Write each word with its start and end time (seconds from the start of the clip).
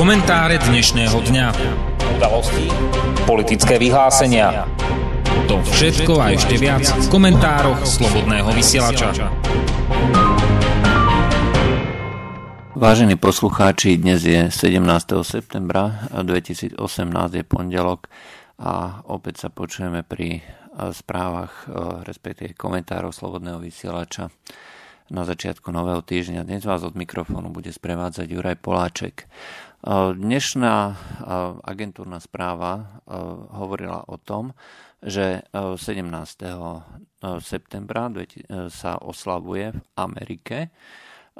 Komentáre 0.00 0.56
dnešného 0.56 1.12
dňa. 1.12 1.46
Udalosti, 2.16 2.72
politické 3.28 3.76
vyhlásenia. 3.76 4.64
To 5.44 5.60
všetko 5.60 6.16
a 6.16 6.32
ešte 6.32 6.56
viac 6.56 6.88
v 6.88 7.04
komentároch 7.12 7.84
Slobodného 7.84 8.48
vysielača. 8.48 9.28
Vážení 12.72 13.20
poslucháči, 13.20 14.00
dnes 14.00 14.24
je 14.24 14.48
17. 14.48 14.80
septembra 15.20 16.08
2018, 16.16 16.80
je 17.36 17.44
pondelok 17.44 18.08
a 18.56 19.04
opäť 19.04 19.44
sa 19.44 19.48
počujeme 19.52 20.00
pri 20.00 20.40
správach, 20.96 21.68
respektíve 22.08 22.56
komentárov 22.56 23.12
Slobodného 23.12 23.60
vysielača 23.60 24.32
na 25.12 25.28
začiatku 25.28 25.68
nového 25.68 26.00
týždňa. 26.00 26.48
Dnes 26.48 26.64
vás 26.64 26.88
od 26.88 26.96
mikrofónu 26.96 27.52
bude 27.52 27.68
sprevádzať 27.68 28.26
Juraj 28.32 28.56
Poláček. 28.64 29.28
Dnešná 29.80 30.76
agentúrna 31.64 32.20
správa 32.20 33.00
hovorila 33.56 34.04
o 34.12 34.20
tom, 34.20 34.52
že 35.00 35.40
17. 35.56 35.80
septembra 37.40 38.12
sa 38.68 39.00
oslavuje 39.00 39.72
v 39.72 39.80
Amerike 39.96 40.68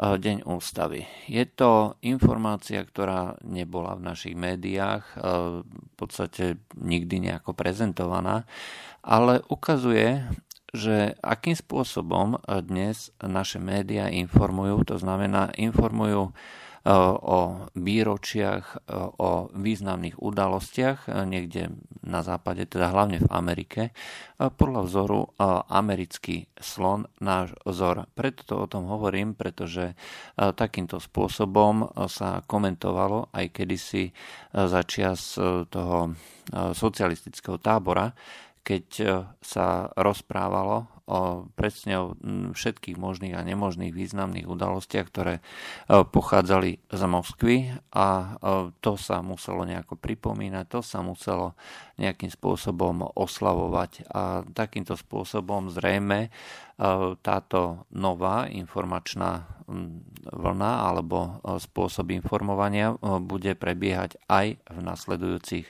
Deň 0.01 0.49
ústavy. 0.49 1.05
Je 1.29 1.45
to 1.45 2.01
informácia, 2.01 2.81
ktorá 2.81 3.37
nebola 3.45 4.01
v 4.01 4.09
našich 4.09 4.33
médiách, 4.33 5.05
v 5.61 5.93
podstate 6.01 6.57
nikdy 6.81 7.29
nejako 7.29 7.53
prezentovaná, 7.53 8.49
ale 9.05 9.45
ukazuje 9.53 10.25
že 10.71 11.19
akým 11.19 11.59
spôsobom 11.59 12.39
dnes 12.63 13.11
naše 13.19 13.59
médiá 13.59 14.07
informujú, 14.07 14.87
to 14.87 15.03
znamená 15.03 15.51
informujú 15.59 16.31
o 16.89 17.69
výročiach, 17.77 18.65
e, 18.65 18.97
o 19.21 19.53
významných 19.53 20.17
udalostiach 20.17 21.07
e, 21.07 21.29
niekde 21.29 21.77
na 22.01 22.25
západe, 22.25 22.65
teda 22.65 22.89
hlavne 22.89 23.21
v 23.21 23.29
Amerike, 23.29 23.83
podľa 24.41 24.89
vzoru 24.89 25.21
americký 25.69 26.49
slon, 26.57 27.05
náš 27.21 27.53
vzor. 27.69 28.09
Preto 28.17 28.41
to 28.49 28.55
o 28.57 28.67
tom 28.73 28.89
hovorím, 28.89 29.37
pretože 29.37 29.93
takýmto 30.33 30.97
spôsobom 30.97 31.93
sa 32.09 32.41
komentovalo 32.49 33.29
aj 33.37 33.53
kedysi 33.53 34.17
začias 34.57 35.37
toho 35.69 36.17
socialistického 36.73 37.61
tábora, 37.61 38.17
keď 38.61 38.87
e, 39.01 39.07
sa 39.41 39.89
rozprávalo 39.97 40.89
o 41.11 41.51
presne 41.59 41.99
o 41.99 42.15
všetkých 42.55 42.95
možných 42.95 43.35
a 43.35 43.43
nemožných 43.43 43.91
významných 43.91 44.47
udalostiach, 44.47 45.07
ktoré 45.11 45.35
e, 45.41 45.43
pochádzali 46.07 46.79
z 46.87 47.03
Moskvy 47.09 47.57
a 47.91 48.07
e, 48.07 48.29
to 48.79 48.95
sa 49.01 49.25
muselo 49.25 49.65
nejako 49.65 49.97
pripomínať, 49.97 50.65
to 50.71 50.81
sa 50.85 51.01
muselo 51.01 51.57
nejakým 51.97 52.31
spôsobom 52.31 53.11
oslavovať 53.17 54.07
a 54.13 54.45
takýmto 54.53 54.97
spôsobom 54.97 55.69
zrejme 55.69 56.33
táto 57.21 57.85
nová 57.93 58.49
informačná 58.49 59.45
vlna 60.33 60.73
alebo 60.89 61.37
spôsob 61.61 62.09
informovania 62.17 62.97
bude 63.21 63.53
prebiehať 63.53 64.17
aj 64.33 64.57
v 64.65 64.79
nasledujúcich 64.81 65.69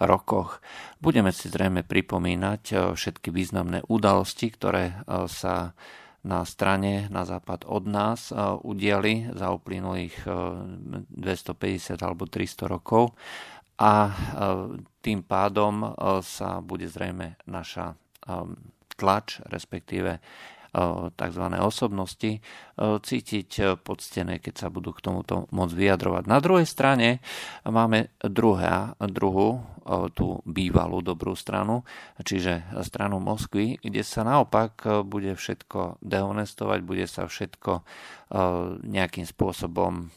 rokoch. 0.00 0.62
Budeme 1.02 1.34
si 1.34 1.50
zrejme 1.50 1.82
pripomínať 1.82 2.62
eh, 2.72 2.78
všetky 2.94 3.34
významné 3.34 3.82
udalosti, 3.86 4.50
ktoré 4.50 4.84
eh, 4.94 5.26
sa 5.26 5.74
na 6.26 6.42
strane 6.42 7.06
na 7.14 7.22
západ 7.22 7.66
od 7.66 7.84
nás 7.86 8.30
eh, 8.30 8.38
udiali 8.62 9.30
za 9.34 9.54
uplynulých 9.54 10.26
250 10.26 11.98
alebo 12.02 12.26
300 12.26 12.66
rokov 12.66 13.14
a 13.78 14.10
tým 14.98 15.22
pádom 15.22 15.94
sa 16.26 16.58
bude 16.58 16.90
zrejme 16.90 17.38
naša 17.46 17.94
tlač, 18.98 19.38
respektíve 19.46 20.18
tzv. 21.14 21.44
osobnosti 21.58 22.40
cítiť 22.78 23.80
poctené, 23.82 24.38
keď 24.38 24.54
sa 24.54 24.68
budú 24.68 24.92
k 24.94 25.02
tomuto 25.02 25.48
môcť 25.50 25.74
vyjadrovať. 25.74 26.24
Na 26.28 26.38
druhej 26.38 26.68
strane 26.68 27.24
máme 27.66 28.12
druhá, 28.22 28.94
druhú, 29.00 29.64
tú 30.12 30.44
bývalú 30.44 31.00
dobrú 31.00 31.32
stranu, 31.32 31.82
čiže 32.20 32.76
stranu 32.84 33.16
Moskvy, 33.24 33.80
kde 33.80 34.04
sa 34.04 34.20
naopak 34.20 35.04
bude 35.08 35.32
všetko 35.32 36.04
dehonestovať, 36.04 36.78
bude 36.84 37.08
sa 37.08 37.24
všetko 37.24 37.82
nejakým 38.84 39.24
spôsobom 39.24 40.12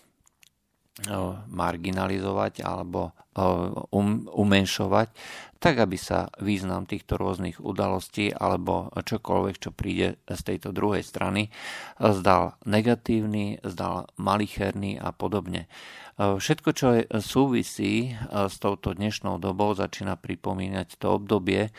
marginalizovať 1.47 2.61
alebo 2.61 3.16
um, 3.34 4.28
umenšovať, 4.28 5.07
tak 5.61 5.77
aby 5.77 5.94
sa 5.94 6.33
význam 6.41 6.89
týchto 6.89 7.22
rôznych 7.22 7.61
udalostí 7.61 8.33
alebo 8.33 8.89
čokoľvek, 8.89 9.55
čo 9.61 9.69
príde 9.69 10.17
z 10.25 10.41
tejto 10.41 10.73
druhej 10.73 11.05
strany, 11.05 11.53
zdal 12.01 12.57
negatívny, 12.66 13.61
zdal 13.61 14.09
malicherný 14.17 14.97
a 14.97 15.13
podobne. 15.13 15.69
Všetko, 16.22 16.69
čo 16.75 16.88
súvisí 17.17 18.13
s 18.29 18.55
touto 18.61 18.94
dnešnou 18.94 19.41
dobou, 19.41 19.73
začína 19.73 20.17
pripomínať 20.22 21.01
to 21.01 21.17
obdobie 21.17 21.73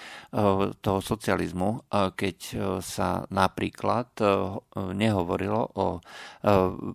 toho 0.82 0.98
socializmu, 0.98 1.86
keď 1.90 2.38
sa 2.82 3.22
napríklad 3.30 4.10
nehovorilo 4.74 5.62
o 5.74 5.86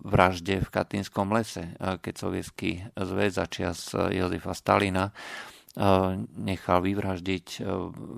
vražde 0.04 0.60
v 0.60 0.72
Katinskom 0.72 1.32
lese, 1.32 1.72
keď 1.78 2.14
sovietský 2.16 2.84
zväz 2.96 3.40
začias 3.40 3.96
Jozefa 3.96 4.52
Stalina 4.52 5.12
nechal 6.34 6.82
vyvraždiť 6.82 7.62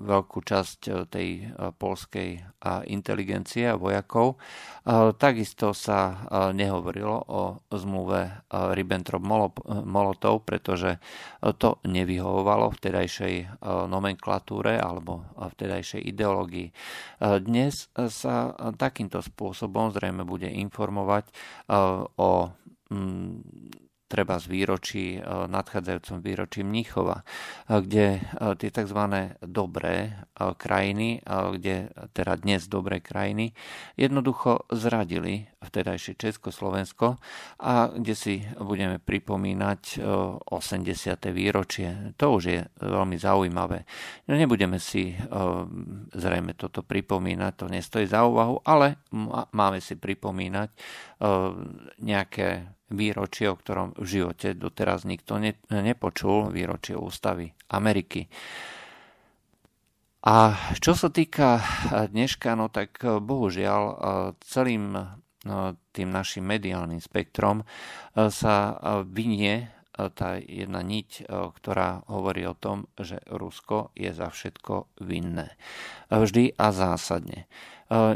veľkú 0.09 0.39
časť 0.41 1.05
tej 1.13 1.53
polskej 1.77 2.41
inteligencie 2.89 3.69
a 3.69 3.77
vojakov. 3.77 4.41
Takisto 5.21 5.69
sa 5.77 6.25
nehovorilo 6.57 7.17
o 7.29 7.61
zmluve 7.69 8.49
Ribbentrop-Molotov, 8.49 10.41
pretože 10.41 10.97
to 11.61 11.77
nevyhovovalo 11.85 12.73
vtedajšej 12.73 13.61
nomenklatúre 13.85 14.81
alebo 14.81 15.29
vtedajšej 15.37 16.01
ideológii. 16.01 16.73
Dnes 17.21 17.93
sa 17.93 18.57
takýmto 18.73 19.21
spôsobom 19.21 19.93
zrejme 19.93 20.25
bude 20.25 20.49
informovať 20.49 21.29
o 22.17 22.49
treba 24.11 24.35
z 24.35 24.51
výročí, 24.51 25.05
e, 25.15 25.19
nadchádzajúcom 25.47 26.19
výročí 26.19 26.67
Mníchova, 26.67 27.23
e, 27.23 27.79
kde 27.79 28.05
e, 28.19 28.19
tie 28.59 28.67
tzv. 28.67 28.99
dobré 29.39 30.27
krajiny, 30.41 31.21
kde 31.21 31.93
teda 32.17 32.33
dnes 32.41 32.65
dobré 32.65 32.97
krajiny, 32.97 33.53
jednoducho 33.93 34.65
zradili 34.73 35.45
vtedajšie 35.61 36.17
Československo 36.17 37.21
a 37.61 37.93
kde 37.93 38.17
si 38.17 38.41
budeme 38.57 38.97
pripomínať 38.97 40.01
80. 40.01 40.81
výročie. 41.29 42.17
To 42.17 42.41
už 42.41 42.43
je 42.49 42.65
veľmi 42.81 43.21
zaujímavé. 43.21 43.85
No 44.25 44.33
nebudeme 44.33 44.81
si 44.81 45.13
zrejme 46.09 46.57
toto 46.57 46.81
pripomínať, 46.81 47.51
to 47.53 47.65
nestojí 47.69 48.09
za 48.09 48.25
úvahu, 48.25 48.65
ale 48.65 48.97
máme 49.53 49.77
si 49.77 49.93
pripomínať 49.93 50.73
nejaké 52.01 52.80
výročie, 52.91 53.47
o 53.47 53.55
ktorom 53.55 53.95
v 53.95 54.05
živote 54.05 54.53
doteraz 54.53 55.07
nikto 55.07 55.39
ne, 55.39 55.55
nepočul, 55.71 56.51
výročie 56.51 56.99
ústavy 56.99 57.49
Ameriky. 57.71 58.27
A 60.21 60.53
čo 60.77 60.93
sa 60.93 61.09
týka 61.09 61.65
dneška, 61.89 62.53
no 62.53 62.69
tak 62.69 63.01
bohužiaľ 63.01 63.81
celým 64.45 64.93
tým 65.89 66.09
našim 66.13 66.45
mediálnym 66.45 67.01
spektrom 67.01 67.65
sa 68.13 68.77
vynie 69.09 69.73
tá 69.91 70.37
jedna 70.37 70.85
niť, 70.85 71.25
ktorá 71.27 72.05
hovorí 72.05 72.45
o 72.45 72.53
tom, 72.53 72.85
že 73.01 73.17
Rusko 73.25 73.89
je 73.97 74.13
za 74.13 74.29
všetko 74.29 75.01
vinné. 75.01 75.57
Vždy 76.13 76.53
a 76.53 76.69
zásadne. 76.69 77.49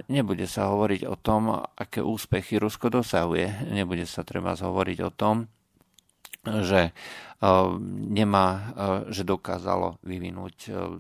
Nebude 0.07 0.47
sa 0.47 0.71
hovoriť 0.71 1.03
o 1.03 1.19
tom, 1.19 1.51
aké 1.75 1.99
úspechy 1.99 2.55
Rusko 2.55 2.87
dosahuje. 2.87 3.75
Nebude 3.75 4.07
sa 4.07 4.23
treba 4.23 4.55
hovoriť 4.55 4.97
o 5.03 5.11
tom, 5.11 5.51
že 6.47 6.95
nemá, 8.09 8.47
že 9.13 9.27
dokázalo 9.27 10.01
vyvinúť 10.01 10.55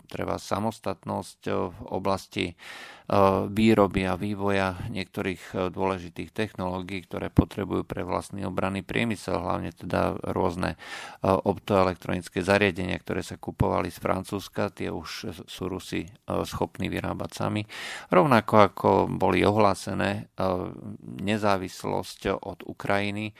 treba 0.05 0.37
samostatnosť 0.37 1.41
v 1.49 1.77
oblasti 1.89 2.45
výroby 3.53 4.01
a 4.09 4.17
vývoja 4.17 4.81
niektorých 4.89 5.69
dôležitých 5.69 6.33
technológií, 6.33 7.05
ktoré 7.05 7.29
potrebujú 7.29 7.85
pre 7.85 8.01
vlastný 8.01 8.49
obranný 8.49 8.81
priemysel, 8.81 9.37
hlavne 9.37 9.69
teda 9.77 10.17
rôzne 10.33 10.73
optoelektronické 11.21 12.41
zariadenia, 12.41 12.97
ktoré 12.97 13.21
sa 13.21 13.37
kupovali 13.37 13.93
z 13.93 14.01
Francúzska, 14.01 14.73
tie 14.73 14.89
už 14.89 15.37
sú 15.45 15.63
Rusi 15.69 16.09
schopní 16.25 16.89
vyrábať 16.89 17.45
sami. 17.45 17.61
Rovnako 18.09 18.53
ako 18.73 18.89
boli 19.05 19.45
ohlásené 19.45 20.33
nezávislosť 21.21 22.41
od 22.41 22.65
Ukrajiny 22.65 23.37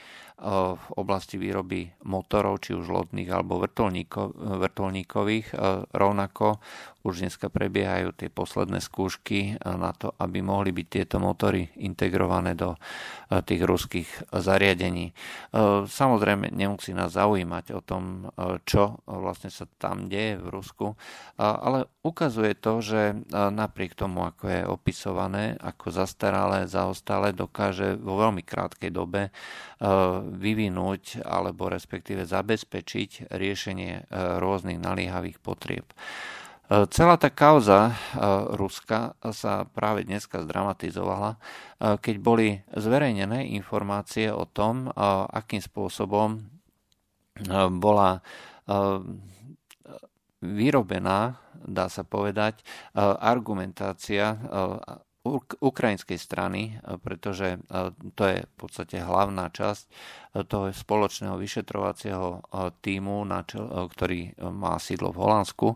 v 0.76 0.84
oblasti 1.00 1.40
výroby 1.40 1.90
motorov, 2.06 2.62
či 2.62 2.76
už 2.76 2.86
lodných 2.96 3.28
alebo 3.28 3.60
vrtulníkových. 3.60 5.46
Rovnako 5.92 6.58
už 7.06 7.22
dneska 7.22 7.46
prebiehajú 7.46 8.10
tie 8.18 8.26
posledné 8.26 8.82
skúšky 8.82 9.54
na 9.62 9.94
to, 9.94 10.10
aby 10.18 10.42
mohli 10.42 10.74
byť 10.74 10.86
tieto 10.90 11.22
motory 11.22 11.70
integrované 11.78 12.58
do 12.58 12.74
tých 13.30 13.62
ruských 13.62 14.34
zariadení. 14.34 15.14
Samozrejme, 15.86 16.50
nemusí 16.50 16.90
nás 16.90 17.14
zaujímať 17.14 17.78
o 17.78 17.80
tom, 17.80 18.34
čo 18.66 18.98
vlastne 19.06 19.54
sa 19.54 19.70
tam 19.78 20.10
deje 20.10 20.42
v 20.42 20.46
Rusku, 20.50 20.86
ale 21.38 21.86
ukazuje 22.02 22.58
to, 22.58 22.82
že 22.82 23.14
napriek 23.32 23.94
tomu, 23.94 24.26
ako 24.26 24.44
je 24.50 24.60
opisované, 24.66 25.54
ako 25.62 25.94
zastaralé, 25.94 26.66
zaostalé, 26.66 27.30
dokáže 27.30 27.94
vo 27.94 28.18
veľmi 28.18 28.42
krátkej 28.42 28.90
dobe 28.90 29.30
vyvinúť 30.34 31.22
alebo 31.22 31.70
respektíve 31.70 32.26
zabezpečiť 32.26 33.30
riešenie 33.30 34.10
rôznych 34.42 34.80
naliehavých 34.80 35.38
potrieb. 35.38 35.84
E, 36.66 36.86
celá 36.90 37.14
tá 37.14 37.30
kauza 37.30 37.90
e, 37.90 37.94
Ruska 38.58 39.14
sa 39.30 39.62
práve 39.70 40.02
dneska 40.02 40.42
zdramatizovala, 40.42 41.38
keď 41.78 42.16
boli 42.18 42.48
zverejnené 42.72 43.52
informácie 43.52 44.32
o 44.32 44.48
tom, 44.48 44.88
akým 45.28 45.60
spôsobom 45.60 46.40
bola 47.76 48.24
vyrobená, 50.40 51.36
dá 51.52 51.92
sa 51.92 52.00
povedať, 52.00 52.64
argumentácia 53.20 54.40
ukrajinskej 55.60 56.18
strany, 56.18 56.78
e, 56.78 56.96
pretože 56.98 57.56
e, 57.56 57.58
to 58.14 58.22
je 58.26 58.38
v 58.44 58.54
podstate 58.56 59.02
hlavná 59.02 59.50
časť 59.50 59.84
e, 59.86 59.90
toho 60.46 60.70
spoločného 60.70 61.36
vyšetrovacieho 61.36 62.44
týmu, 62.82 63.26
ktorý 63.66 64.20
má 64.52 64.76
sídlo 64.76 65.10
v 65.12 65.20
Holandsku, 65.22 65.68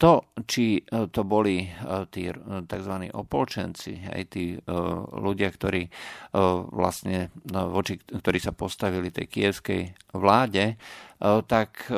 to, 0.00 0.32
či 0.48 0.80
e, 0.80 1.12
to 1.12 1.28
boli 1.28 1.60
e, 1.60 1.68
tí 2.08 2.32
e, 2.32 2.34
tzv. 2.64 2.94
opolčenci, 3.12 4.08
aj 4.08 4.22
tí 4.32 4.56
ľudia, 5.20 5.52
ktorí 5.52 5.92
vlastne 6.70 7.28
voči, 7.50 7.98
ktorí 7.98 8.38
sa 8.40 8.54
postavili 8.54 9.12
tej 9.12 9.26
kievskej 9.26 9.82
vláde, 10.14 10.78
tak 11.20 11.90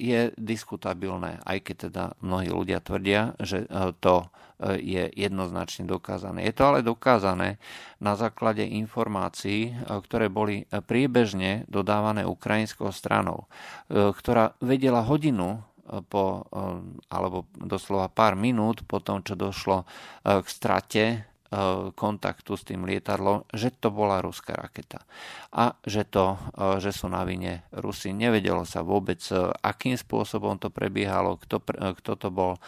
je 0.00 0.20
diskutabilné, 0.34 1.38
aj 1.44 1.58
keď 1.62 1.76
teda 1.90 2.04
mnohí 2.24 2.48
ľudia 2.48 2.80
tvrdia, 2.80 3.36
že 3.38 3.68
to 4.00 4.32
je 4.80 5.06
jednoznačne 5.14 5.86
dokázané. 5.86 6.48
Je 6.48 6.54
to 6.56 6.64
ale 6.66 6.80
dokázané 6.82 7.60
na 8.02 8.18
základe 8.18 8.64
informácií, 8.64 9.76
ktoré 9.86 10.32
boli 10.32 10.64
priebežne 10.66 11.68
dodávané 11.68 12.24
ukrajinskou 12.24 12.90
stranou, 12.90 13.46
ktorá 13.92 14.58
vedela 14.58 15.04
hodinu 15.04 15.67
po, 16.08 16.44
eh, 16.52 16.80
alebo 17.08 17.48
doslova 17.56 18.12
pár 18.12 18.36
minút 18.36 18.84
po 18.84 19.00
tom, 19.00 19.24
čo 19.24 19.34
došlo 19.34 19.84
eh, 19.84 20.40
k 20.44 20.46
strate 20.46 21.04
eh, 21.08 21.24
kontaktu 21.96 22.52
s 22.54 22.62
tým 22.68 22.84
lietadlom, 22.84 23.48
že 23.50 23.72
to 23.72 23.88
bola 23.88 24.20
ruská 24.20 24.52
raketa. 24.52 25.02
A 25.54 25.72
že, 25.88 26.04
to, 26.04 26.36
že 26.76 26.92
sú 26.92 27.08
na 27.08 27.24
vine 27.24 27.64
Rusy. 27.72 28.12
Nevedelo 28.12 28.68
sa 28.68 28.84
vôbec, 28.84 29.18
akým 29.64 29.96
spôsobom 29.96 30.60
to 30.60 30.68
prebiehalo, 30.68 31.40
kto, 31.40 31.64
kto 32.04 32.12
to 32.20 32.28
bol, 32.28 32.60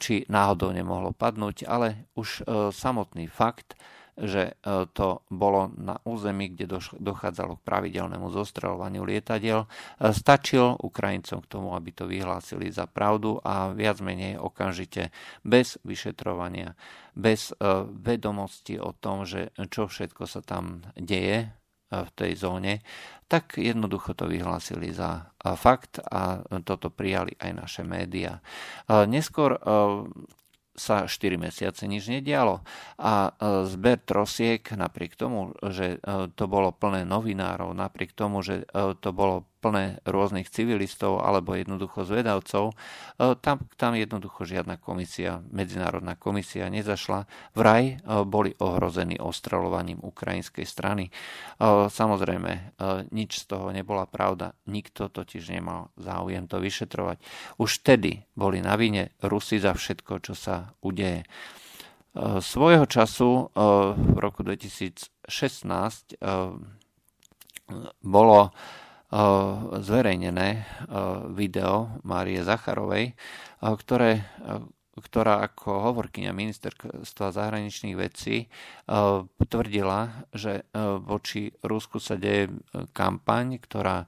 či 0.00 0.24
náhodou 0.32 0.72
nemohlo 0.72 1.12
padnúť, 1.12 1.68
ale 1.68 2.08
už 2.16 2.40
samotný 2.72 3.28
fakt, 3.28 3.76
že 4.20 4.52
e, 4.52 4.84
to 4.92 5.24
bolo 5.32 5.72
na 5.80 5.96
území, 6.04 6.52
kde 6.52 6.80
dochádzalo 7.00 7.58
k 7.60 7.64
pravidelnému 7.64 8.28
zostreľovaniu 8.28 9.02
lietadiel. 9.08 9.64
E, 9.64 9.68
stačil 10.12 10.76
Ukrajincom 10.76 11.40
k 11.40 11.50
tomu, 11.50 11.72
aby 11.72 11.90
to 11.90 12.04
vyhlásili 12.04 12.68
za 12.68 12.84
pravdu 12.84 13.40
a 13.40 13.72
viac 13.72 14.04
menej 14.04 14.36
okamžite 14.36 15.08
bez 15.40 15.80
vyšetrovania, 15.88 16.76
bez 17.16 17.50
e, 17.50 17.54
vedomosti 17.88 18.76
o 18.76 18.92
tom, 18.92 19.24
že 19.24 19.56
čo 19.72 19.88
všetko 19.88 20.28
sa 20.28 20.44
tam 20.44 20.84
deje 20.94 21.48
v 21.90 22.10
tej 22.14 22.38
zóne, 22.38 22.86
tak 23.26 23.58
jednoducho 23.58 24.14
to 24.14 24.30
vyhlásili 24.30 24.94
za 24.94 25.34
fakt 25.58 25.98
a 25.98 26.46
toto 26.62 26.86
prijali 26.86 27.34
aj 27.34 27.50
naše 27.50 27.82
médiá. 27.82 28.38
Neskôr 28.86 29.58
sa 30.74 31.04
4 31.04 31.36
mesiace 31.36 31.84
nič 31.90 32.06
nedialo. 32.06 32.62
A 33.02 33.30
e, 33.30 33.68
zber 33.68 34.00
trosiek, 34.06 34.62
napriek 34.62 35.18
tomu, 35.18 35.52
že 35.68 35.98
e, 35.98 36.30
to 36.32 36.44
bolo 36.46 36.70
plné 36.70 37.02
novinárov, 37.02 37.74
napriek 37.74 38.14
tomu, 38.14 38.40
že 38.40 38.64
e, 38.70 38.94
to 38.98 39.10
bolo 39.10 39.49
plné 39.60 40.00
rôznych 40.08 40.48
civilistov 40.48 41.20
alebo 41.20 41.52
jednoducho 41.52 42.08
zvedavcov, 42.08 42.72
tam, 43.44 43.56
tam 43.76 43.92
jednoducho 43.92 44.48
žiadna 44.48 44.80
komisia, 44.80 45.44
medzinárodná 45.52 46.16
komisia 46.16 46.72
nezašla. 46.72 47.28
Vraj 47.52 48.00
boli 48.24 48.56
ohrození 48.56 49.20
ostrelovaním 49.20 50.00
ukrajinskej 50.00 50.64
strany. 50.64 51.12
Samozrejme, 51.92 52.80
nič 53.12 53.44
z 53.44 53.52
toho 53.52 53.68
nebola 53.70 54.08
pravda. 54.08 54.56
Nikto 54.64 55.12
totiž 55.12 55.52
nemal 55.52 55.92
záujem 56.00 56.48
to 56.48 56.56
vyšetrovať. 56.56 57.20
Už 57.60 57.84
vtedy 57.84 58.24
boli 58.32 58.64
na 58.64 58.80
vine 58.80 59.12
Rusy 59.20 59.60
za 59.60 59.76
všetko, 59.76 60.24
čo 60.24 60.32
sa 60.32 60.72
udeje. 60.80 61.28
Svojho 62.40 62.90
času 62.90 63.54
v 63.94 64.16
roku 64.16 64.42
2016 64.42 66.18
bolo 68.02 68.50
zverejnené 69.82 70.64
video 71.34 71.98
Márie 72.06 72.46
Zacharovej, 72.46 73.18
ktoré, 73.58 74.22
ktorá 74.94 75.42
ako 75.50 75.90
hovorkyňa 75.90 76.30
ministerstva 76.30 77.34
zahraničných 77.34 77.98
vecí 77.98 78.46
tvrdila, 79.38 80.30
že 80.30 80.62
voči 81.02 81.50
Rusku 81.66 81.98
sa 81.98 82.14
deje 82.14 82.54
kampaň, 82.94 83.58
ktorá 83.58 84.06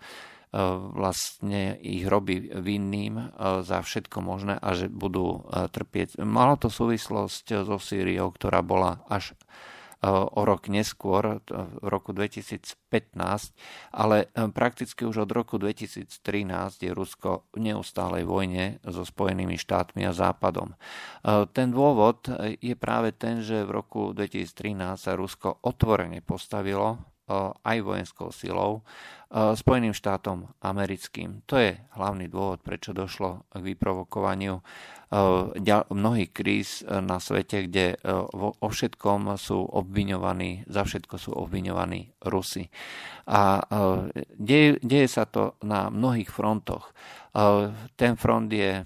vlastne 0.93 1.81
ich 1.81 2.05
robí 2.05 2.53
vinným 2.53 3.33
za 3.65 3.81
všetko 3.81 4.21
možné 4.21 4.61
a 4.61 4.77
že 4.77 4.93
budú 4.93 5.49
trpieť. 5.49 6.21
Malo 6.23 6.61
to 6.61 6.69
súvislosť 6.69 7.65
so 7.65 7.81
Sýriou, 7.81 8.29
ktorá 8.37 8.61
bola 8.61 9.01
až 9.09 9.33
o 10.11 10.41
rok 10.43 10.67
neskôr, 10.67 11.39
v 11.47 11.87
roku 11.87 12.11
2015, 12.11 12.75
ale 13.95 14.27
e, 14.35 14.51
prakticky 14.51 15.07
už 15.07 15.27
od 15.27 15.31
roku 15.31 15.63
2013 15.63 16.11
je 16.83 16.91
Rusko 16.91 17.47
v 17.55 17.71
neustálej 17.71 18.27
vojne 18.27 18.83
so 18.83 19.07
Spojenými 19.07 19.55
štátmi 19.55 20.03
a 20.03 20.11
Západom. 20.11 20.75
Ten 21.55 21.71
dôvod 21.71 22.27
je 22.59 22.75
práve 22.75 23.15
ten, 23.15 23.47
že 23.47 23.63
v 23.63 23.71
roku 23.71 24.11
2013 24.11 24.99
sa 24.99 25.15
Rusko 25.15 25.63
otvorene 25.63 26.19
postavilo 26.19 27.12
aj 27.65 27.79
vojenskou 27.81 28.29
silou 28.33 28.85
Spojeným 29.33 29.97
štátom 29.97 30.45
americkým. 30.61 31.41
To 31.49 31.57
je 31.57 31.81
hlavný 31.97 32.29
dôvod, 32.29 32.61
prečo 32.61 32.93
došlo 32.93 33.49
k 33.49 33.65
vyprovokovaniu 33.65 34.61
mnohých 35.89 36.31
kríz 36.37 36.85
na 36.85 37.17
svete, 37.17 37.65
kde 37.65 37.97
o 38.37 38.69
všetkom 38.69 39.33
sú 39.41 39.57
obviňovaní, 39.57 40.69
za 40.69 40.85
všetko 40.85 41.17
sú 41.17 41.33
obviňovaní 41.33 42.13
Rusi. 42.29 42.69
A 43.25 43.65
deje, 44.37 44.77
deje 44.85 45.09
sa 45.09 45.25
to 45.25 45.57
na 45.65 45.89
mnohých 45.89 46.29
frontoch. 46.29 46.93
Ten 47.97 48.13
front 48.21 48.53
je 48.53 48.85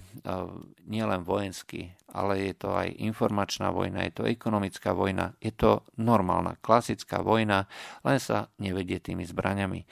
nielen 0.87 1.21
vojenský, 1.27 1.91
ale 2.15 2.47
je 2.47 2.55
to 2.55 2.71
aj 2.71 2.95
informačná 2.95 3.75
vojna, 3.75 4.07
je 4.07 4.13
to 4.15 4.23
ekonomická 4.23 4.95
vojna, 4.95 5.35
je 5.43 5.51
to 5.51 5.83
normálna, 5.99 6.55
klasická 6.63 7.19
vojna, 7.19 7.67
len 8.07 8.17
sa 8.23 8.47
nevedie 8.55 9.03
tými 9.03 9.27
zbraňami. 9.27 9.83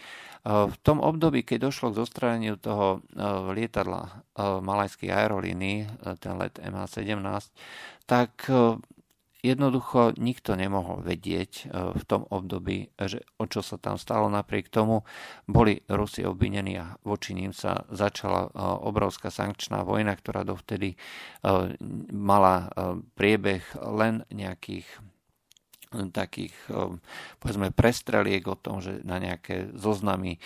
V 0.46 0.78
tom 0.86 1.04
období, 1.04 1.44
keď 1.44 1.68
došlo 1.68 1.92
k 1.92 2.00
zostreleniu 2.00 2.56
toho 2.56 3.04
lietadla 3.52 4.24
malajských 4.40 5.12
aerolínií, 5.12 5.92
ten 6.24 6.40
let 6.40 6.56
MH17, 6.62 7.52
tak 8.08 8.48
jednoducho 9.46 10.18
nikto 10.18 10.58
nemohol 10.58 11.06
vedieť 11.06 11.70
v 11.70 12.04
tom 12.10 12.26
období, 12.26 12.90
že 12.98 13.22
o 13.38 13.46
čo 13.46 13.62
sa 13.62 13.78
tam 13.78 14.02
stalo. 14.02 14.26
Napriek 14.26 14.74
tomu 14.74 15.06
boli 15.46 15.86
Rusi 15.86 16.26
obvinení 16.26 16.82
a 16.82 16.98
voči 17.06 17.38
ním 17.38 17.54
sa 17.54 17.86
začala 17.94 18.50
obrovská 18.82 19.30
sankčná 19.30 19.86
vojna, 19.86 20.18
ktorá 20.18 20.42
dovtedy 20.42 20.98
mala 22.10 22.74
priebeh 23.14 23.62
len 23.86 24.26
nejakých 24.34 24.90
takých 26.12 26.52
povedzme 27.40 27.72
prestreliek 27.72 28.44
o 28.52 28.60
tom, 28.60 28.84
že 28.84 29.00
na 29.08 29.16
nejaké 29.16 29.72
zoznamy 29.80 30.44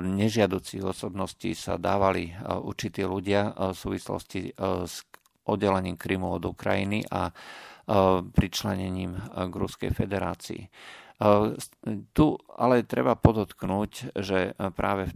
nežiaducích 0.00 0.80
osobností 0.80 1.52
sa 1.52 1.76
dávali 1.76 2.32
určití 2.40 3.04
ľudia 3.04 3.52
v 3.52 3.76
súvislosti 3.76 4.56
s 4.88 5.04
oddelením 5.44 6.00
Krymu 6.00 6.40
od 6.40 6.48
Ukrajiny 6.48 7.04
a 7.12 7.28
pričlenením 8.32 9.16
k 9.28 9.54
Ruskej 9.54 9.90
federácii. 9.92 10.68
Tu 12.16 12.26
ale 12.58 12.76
treba 12.88 13.14
podotknúť, 13.14 14.16
že 14.18 14.58
práve 14.74 15.08
v 15.08 15.14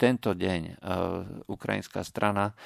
tento 0.00 0.32
deň 0.32 0.80
ukrajinská 1.46 2.00
strana 2.02 2.56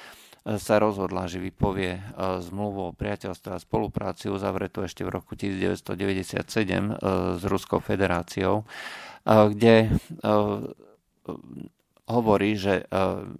sa 0.41 0.81
rozhodla, 0.81 1.29
že 1.29 1.37
vypovie 1.37 2.01
zmluvu 2.17 2.89
o 2.89 2.95
priateľstve 2.97 3.51
a 3.53 3.61
spolupráci 3.61 4.25
uzavretú 4.33 4.81
ešte 4.81 5.05
v 5.05 5.13
roku 5.13 5.37
1997 5.37 6.33
e, 6.33 6.93
s 7.37 7.43
Ruskou 7.45 7.77
federáciou, 7.77 8.65
kde 9.21 9.93
hovorí, 12.11 12.59
že 12.59 12.83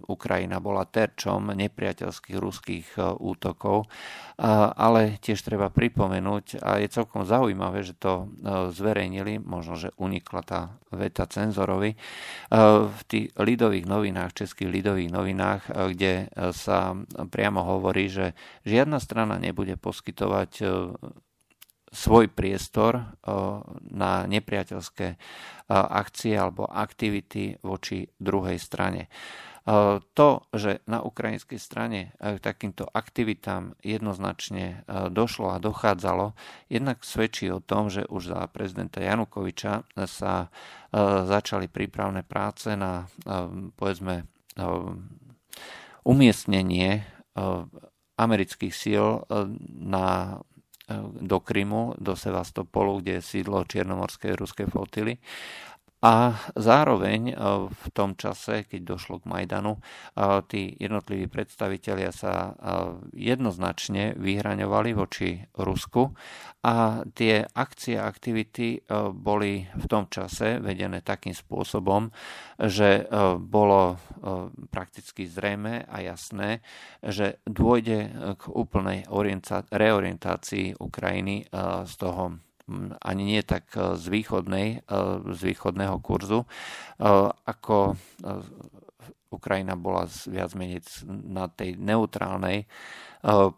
Ukrajina 0.08 0.58
bola 0.58 0.88
terčom 0.88 1.52
nepriateľských 1.52 2.36
ruských 2.40 2.86
útokov, 3.20 3.86
ale 4.74 5.20
tiež 5.20 5.38
treba 5.44 5.68
pripomenúť, 5.68 6.64
a 6.64 6.80
je 6.80 6.88
celkom 6.88 7.28
zaujímavé, 7.28 7.84
že 7.84 7.92
to 7.94 8.32
zverejnili, 8.72 9.38
možno, 9.38 9.76
že 9.76 9.92
unikla 10.00 10.42
tá 10.42 10.60
veta 10.88 11.28
cenzorovi, 11.28 11.94
v 12.88 13.00
tých 13.06 13.36
lidových 13.36 13.84
novinách, 13.84 14.32
českých 14.32 14.72
lidových 14.72 15.12
novinách, 15.12 15.62
kde 15.92 16.32
sa 16.56 16.96
priamo 17.28 17.60
hovorí, 17.62 18.08
že 18.08 18.32
žiadna 18.64 18.98
strana 18.98 19.36
nebude 19.36 19.76
poskytovať 19.76 20.50
svoj 21.92 22.32
priestor 22.32 23.20
na 23.92 24.24
nepriateľské 24.24 25.20
akcie 25.68 26.32
alebo 26.32 26.64
aktivity 26.64 27.60
voči 27.60 28.08
druhej 28.16 28.56
strane. 28.56 29.12
To, 30.02 30.28
že 30.50 30.82
na 30.90 31.06
ukrajinskej 31.06 31.60
strane 31.62 32.18
k 32.18 32.42
takýmto 32.42 32.82
aktivitám 32.82 33.78
jednoznačne 33.78 34.82
došlo 35.14 35.54
a 35.54 35.62
dochádzalo, 35.62 36.34
jednak 36.66 37.06
svedčí 37.06 37.46
o 37.46 37.62
tom, 37.62 37.86
že 37.86 38.02
už 38.10 38.34
za 38.34 38.42
prezidenta 38.50 38.98
Janukoviča 38.98 39.86
sa 40.10 40.50
začali 41.28 41.70
prípravné 41.70 42.26
práce 42.26 42.74
na, 42.74 43.06
povedzme, 43.78 44.26
umiestnenie 46.02 47.06
amerických 48.18 48.74
síl 48.74 49.22
na 49.78 50.42
do 51.20 51.40
Krymu, 51.40 51.94
do 51.98 52.16
Sevastopolu, 52.16 53.00
kde 53.00 53.12
je 53.12 53.22
sídlo 53.22 53.64
Čiernomorskej 53.64 54.36
ruskej 54.36 54.66
flotily. 54.66 55.16
A 56.02 56.34
zároveň 56.58 57.30
e, 57.30 57.34
v 57.70 57.86
tom 57.94 58.18
čase, 58.18 58.66
keď 58.66 58.98
došlo 58.98 59.22
k 59.22 59.30
Majdanu, 59.30 59.78
e, 59.78 59.80
tí 60.50 60.74
jednotliví 60.74 61.30
predstavitelia 61.30 62.10
sa 62.10 62.34
e, 62.34 62.52
jednoznačne 63.14 64.18
vyhraňovali 64.18 64.90
voči 64.98 65.46
Rusku 65.54 66.10
a 66.66 67.06
tie 67.14 67.46
akcie 67.54 68.02
a 68.02 68.06
aktivity 68.06 68.86
boli 69.14 69.66
v 69.66 69.86
tom 69.90 70.06
čase 70.06 70.62
vedené 70.62 71.02
takým 71.02 71.34
spôsobom, 71.34 72.14
že 72.54 73.02
bolo 73.42 73.98
prakticky 74.70 75.26
zrejme 75.26 75.82
a 75.90 75.96
jasné, 76.06 76.62
že 77.02 77.42
dôjde 77.50 78.14
k 78.38 78.42
úplnej 78.46 79.10
reorientácii 79.74 80.78
Ukrajiny 80.78 81.50
z 81.82 81.94
toho 81.98 82.38
ani 83.00 83.22
nie 83.24 83.42
tak 83.42 83.74
e, 83.74 83.98
z, 83.98 84.06
východnej, 84.08 84.68
e, 84.82 84.98
z 85.34 85.40
východného 85.42 85.98
kurzu, 86.00 86.44
e, 86.44 86.46
ako 87.46 87.98
Ukrajina 89.32 89.80
bola 89.80 90.04
viac 90.28 90.52
menej 90.52 90.84
na 91.08 91.48
tej 91.48 91.80
neutrálnej 91.80 92.68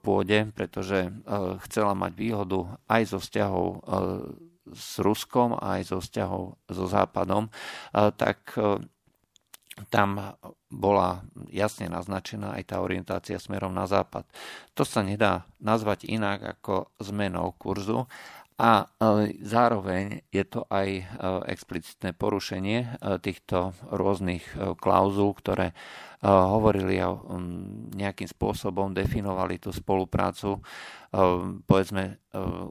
pôde, 0.07 0.47
pretože 0.55 1.11
chcela 1.67 1.99
mať 1.99 2.13
výhodu 2.15 2.79
aj 2.87 3.03
zo 3.11 3.19
vzťahov 3.19 3.83
s 4.71 5.03
Ruskom, 5.03 5.59
aj 5.59 5.91
zo 5.91 5.99
vzťahov 5.99 6.63
so 6.71 6.85
Západom, 6.87 7.51
tak 7.91 8.55
tam 9.91 10.39
bola 10.71 11.27
jasne 11.51 11.91
naznačená 11.91 12.55
aj 12.55 12.65
tá 12.71 12.77
orientácia 12.79 13.39
smerom 13.43 13.75
na 13.75 13.91
západ. 13.91 14.23
To 14.79 14.87
sa 14.87 15.03
nedá 15.03 15.43
nazvať 15.59 16.07
inak 16.07 16.59
ako 16.59 16.95
zmenou 17.03 17.51
kurzu 17.59 18.07
a 18.55 18.87
e, 18.87 18.87
zároveň 19.43 20.23
je 20.31 20.45
to 20.47 20.63
aj 20.71 20.89
e, 21.03 21.05
explicitné 21.51 22.15
porušenie 22.15 22.79
e, 22.79 22.89
týchto 23.19 23.75
rôznych 23.91 24.47
klauzul, 24.79 25.35
ktoré 25.35 25.75
hovorili 26.25 26.97
a 27.05 27.13
nejakým 27.93 28.25
spôsobom 28.25 28.97
definovali 28.97 29.61
tú 29.61 29.77
spoluprácu 29.77 30.65
povedzme 31.69 32.17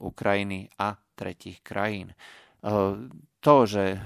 Ukrajiny 0.01 0.73
a 0.81 0.97
tretich 1.13 1.61
krajín 1.61 2.17
to, 3.43 3.67
že 3.67 3.83
e, 3.91 3.97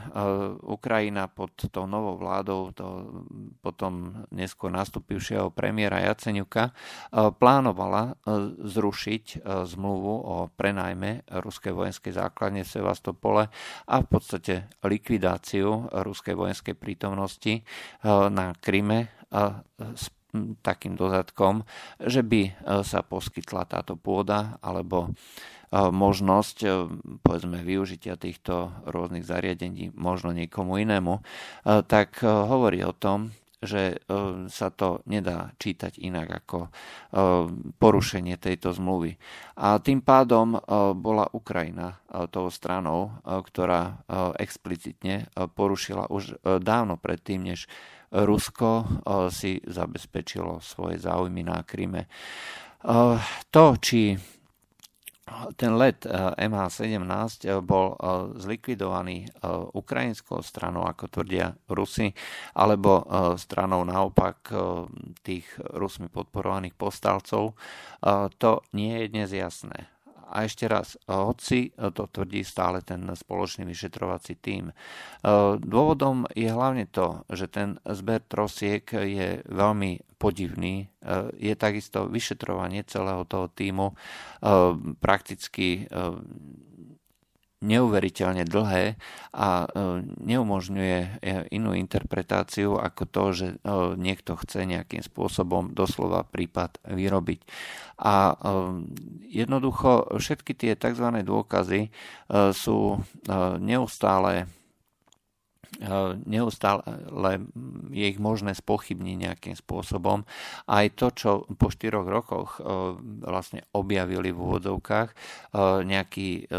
Ukrajina 0.65 1.29
pod 1.29 1.53
tou 1.69 1.85
novou 1.85 2.17
vládou, 2.17 2.73
to 2.73 2.85
potom 3.61 4.25
neskôr 4.33 4.73
nastupivšieho 4.73 5.53
premiéra 5.53 6.01
Jaceňuka, 6.09 6.63
e, 6.65 6.71
plánovala 7.37 8.17
e, 8.17 8.35
zrušiť 8.65 9.45
zmluvu 9.45 10.13
o 10.25 10.35
prenajme 10.49 11.21
ruskej 11.29 11.69
vojenskej 11.69 12.17
základne 12.17 12.65
v 12.65 12.73
Sevastopole 12.73 13.43
a 13.85 13.95
v 14.01 14.07
podstate 14.09 14.73
likvidáciu 14.81 15.93
ruskej 15.93 16.33
vojenskej 16.33 16.73
prítomnosti 16.73 17.61
na 18.07 18.57
Kryme 18.57 19.13
s 19.77 20.16
takým 20.61 20.99
dodatkom, 20.99 21.63
že 22.03 22.21
by 22.21 22.55
sa 22.83 22.99
poskytla 23.01 23.63
táto 23.65 23.95
pôda 23.95 24.59
alebo 24.59 25.15
možnosť 25.71 26.57
povedzme 27.23 27.59
využitia 27.63 28.15
týchto 28.15 28.71
rôznych 28.87 29.27
zariadení 29.27 29.91
možno 29.95 30.31
niekomu 30.31 30.79
inému, 30.79 31.19
tak 31.91 32.23
hovorí 32.23 32.83
o 32.87 32.95
tom, 32.95 33.35
že 33.57 33.97
sa 34.53 34.69
to 34.69 35.01
nedá 35.09 35.49
čítať 35.57 35.97
inak 35.97 36.45
ako 36.45 36.69
porušenie 37.81 38.37
tejto 38.37 38.69
zmluvy. 38.69 39.17
A 39.57 39.81
tým 39.81 40.05
pádom 40.05 40.61
bola 40.93 41.25
Ukrajina 41.33 41.97
tou 42.29 42.53
stranou, 42.53 43.17
ktorá 43.25 44.05
explicitne 44.37 45.25
porušila 45.33 46.05
už 46.13 46.37
dávno 46.61 47.01
predtým, 47.01 47.49
než 47.49 47.65
Rusko 48.11 49.03
si 49.27 49.59
zabezpečilo 49.67 50.63
svoje 50.63 50.95
záujmy 50.99 51.43
na 51.43 51.59
Kryme. 51.67 52.07
To, 53.51 53.63
či 53.81 54.15
ten 55.59 55.75
let 55.75 56.07
eh, 56.07 56.47
MH17 56.47 57.03
eh, 57.47 57.59
bol 57.59 57.93
eh, 57.93 57.99
zlikvidovaný 58.39 59.29
ukrajinskou 59.73 60.39
stranou, 60.43 60.87
ako 60.87 61.07
tvrdia 61.07 61.55
Rusy, 61.71 62.11
alebo 62.57 63.05
stranou 63.39 63.87
naopak 63.87 64.51
tých 65.23 65.47
Rusmi 65.57 66.11
podporovaných 66.11 66.75
povstalcov, 66.75 67.55
to 68.37 68.51
nie 68.75 68.93
je 69.03 69.07
dnes 69.07 69.29
jasné. 69.31 69.96
A 70.27 70.43
ešte 70.43 70.67
raz, 70.67 70.99
hoci 71.07 71.71
to 71.75 72.03
tvrdí 72.11 72.43
stále 72.43 72.83
ten 72.83 73.07
spoločný 73.07 73.63
vyšetrovací 73.63 74.35
tím. 74.43 74.75
Dôvodom 75.57 76.27
je 76.35 76.51
hlavne 76.51 76.83
to, 76.91 77.23
že 77.31 77.47
ten 77.47 77.79
zber 77.87 78.27
trosiek 78.27 78.83
je 78.91 79.39
veľmi 79.47 80.19
podivný. 80.19 80.91
Je 81.39 81.53
takisto 81.55 82.11
vyšetrovanie 82.11 82.83
celého 82.83 83.23
toho 83.23 83.47
týmu 83.47 83.95
prakticky 84.99 85.87
neuveriteľne 87.57 88.45
dlhé 88.45 89.01
a 89.33 89.65
neumožňuje 90.21 90.97
e, 91.01 91.07
inú 91.57 91.73
interpretáciu 91.73 92.77
ako 92.77 93.03
to, 93.09 93.23
že 93.33 93.47
niekto 93.97 94.37
chce 94.37 94.69
nejakým 94.69 95.01
spôsobom 95.01 95.73
doslova 95.73 96.21
prípad 96.21 96.77
vyrobiť. 96.85 97.39
A 97.97 98.37
jednoducho 99.25 100.21
všetky 100.21 100.53
tie 100.53 100.77
tzv. 100.77 101.07
dôkazy 101.25 101.89
sú 102.53 103.01
neustále 103.57 104.45
neustále 106.25 106.83
je 107.93 108.05
ich 108.09 108.17
možné 108.17 108.57
spochybniť 108.57 109.17
nejakým 109.29 109.55
spôsobom. 109.55 110.25
Aj 110.65 110.85
to, 110.93 111.13
čo 111.13 111.45
po 111.57 111.69
štyroch 111.69 112.09
rokoch 112.09 112.57
vlastne 113.21 113.61
objavili 113.77 114.33
v 114.33 114.41
úvodzovkách 114.41 115.09
nejaký 115.85 116.49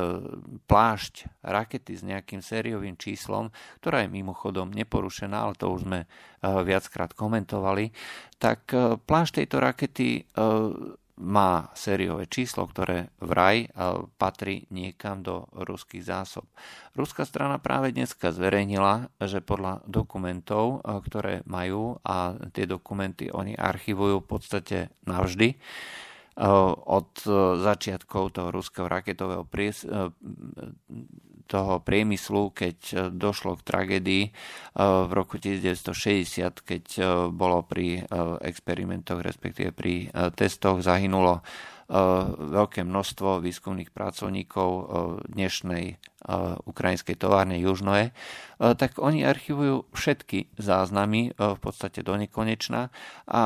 plášť 0.71 1.15
rakety 1.43 1.93
s 1.99 2.03
nejakým 2.07 2.41
sériovým 2.41 2.95
číslom, 2.95 3.51
ktorá 3.83 4.07
je 4.07 4.15
mimochodom 4.15 4.71
neporušená, 4.71 5.51
ale 5.51 5.59
to 5.59 5.71
už 5.75 5.83
sme 5.83 6.07
viackrát 6.43 7.11
komentovali, 7.19 7.91
tak 8.39 8.71
plášť 9.03 9.43
tejto 9.43 9.57
rakety 9.59 10.23
má 11.19 11.75
sériové 11.75 12.31
číslo, 12.31 12.65
ktoré 12.71 13.11
vraj 13.19 13.67
e, 13.67 13.69
patrí 14.17 14.71
niekam 14.71 15.21
do 15.27 15.51
ruských 15.53 16.07
zásob. 16.07 16.47
Ruská 16.95 17.27
strana 17.27 17.59
práve 17.59 17.91
dneska 17.91 18.31
zverejnila, 18.31 19.11
že 19.19 19.43
podľa 19.43 19.83
dokumentov, 19.85 20.81
e, 20.81 20.99
ktoré 21.03 21.35
majú 21.45 21.99
a 22.07 22.39
tie 22.55 22.65
dokumenty 22.65 23.29
oni 23.35 23.59
archivujú 23.59 24.23
v 24.23 24.29
podstate 24.31 24.79
navždy, 25.05 25.59
od 26.87 27.19
začiatkov 27.59 28.31
toho 28.31 28.55
ruského 28.55 28.87
raketového 28.87 29.43
pries, 29.43 29.83
toho 31.49 31.81
priemyslu, 31.81 32.53
keď 32.53 33.11
došlo 33.17 33.57
k 33.57 33.67
tragédii 33.67 34.25
v 34.79 35.11
roku 35.17 35.41
1960, 35.41 36.61
keď 36.63 36.85
bolo 37.33 37.65
pri 37.65 38.05
experimentoch, 38.45 39.25
respektíve 39.25 39.73
pri 39.73 40.13
testoch 40.37 40.85
zahynulo 40.85 41.41
veľké 42.37 42.85
množstvo 42.85 43.41
výskumných 43.41 43.97
pracovníkov 43.97 44.71
dnešnej 45.33 45.97
ukrajinskej 46.69 47.17
továrne 47.17 47.57
Južnoe, 47.57 48.13
tak 48.61 49.01
oni 49.01 49.25
archivujú 49.25 49.89
všetky 49.97 50.53
záznamy 50.61 51.33
v 51.33 51.59
podstate 51.65 52.05
do 52.05 52.13
nekonečna 52.21 52.93
a 53.25 53.43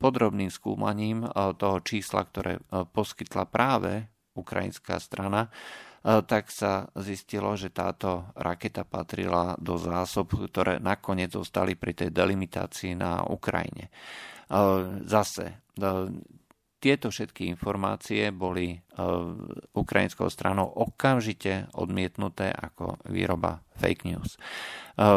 podrobným 0.00 0.48
skúmaním 0.48 1.28
toho 1.60 1.84
čísla, 1.84 2.24
ktoré 2.24 2.64
poskytla 2.72 3.44
práve 3.44 4.08
ukrajinská 4.34 4.98
strana, 4.98 5.48
tak 6.04 6.52
sa 6.52 6.92
zistilo, 7.00 7.56
že 7.56 7.72
táto 7.72 8.28
raketa 8.36 8.84
patrila 8.84 9.56
do 9.56 9.80
zásob, 9.80 10.36
ktoré 10.36 10.76
nakoniec 10.76 11.32
zostali 11.32 11.80
pri 11.80 11.96
tej 11.96 12.12
delimitácii 12.12 12.92
na 12.92 13.24
Ukrajine. 13.24 13.88
Zase 15.08 15.64
tieto 16.84 17.08
všetky 17.08 17.48
informácie 17.48 18.28
boli 18.28 18.76
e, 18.76 18.78
ukrajinskou 19.72 20.28
stranou 20.28 20.68
okamžite 20.68 21.72
odmietnuté 21.72 22.52
ako 22.52 23.00
výroba 23.08 23.64
fake 23.80 24.04
news. 24.04 24.36
E, 24.36 24.38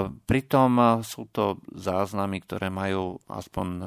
pritom 0.07 1.03
sú 1.03 1.27
to 1.27 1.59
záznamy, 1.75 2.39
ktoré 2.39 2.71
majú 2.71 3.19
aspoň 3.27 3.67
e, 3.67 3.85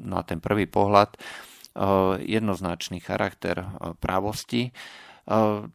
na 0.00 0.24
ten 0.24 0.40
prvý 0.40 0.64
pohľad 0.64 1.20
jednoznačný 2.24 2.98
charakter 3.02 3.62
právosti 4.02 4.74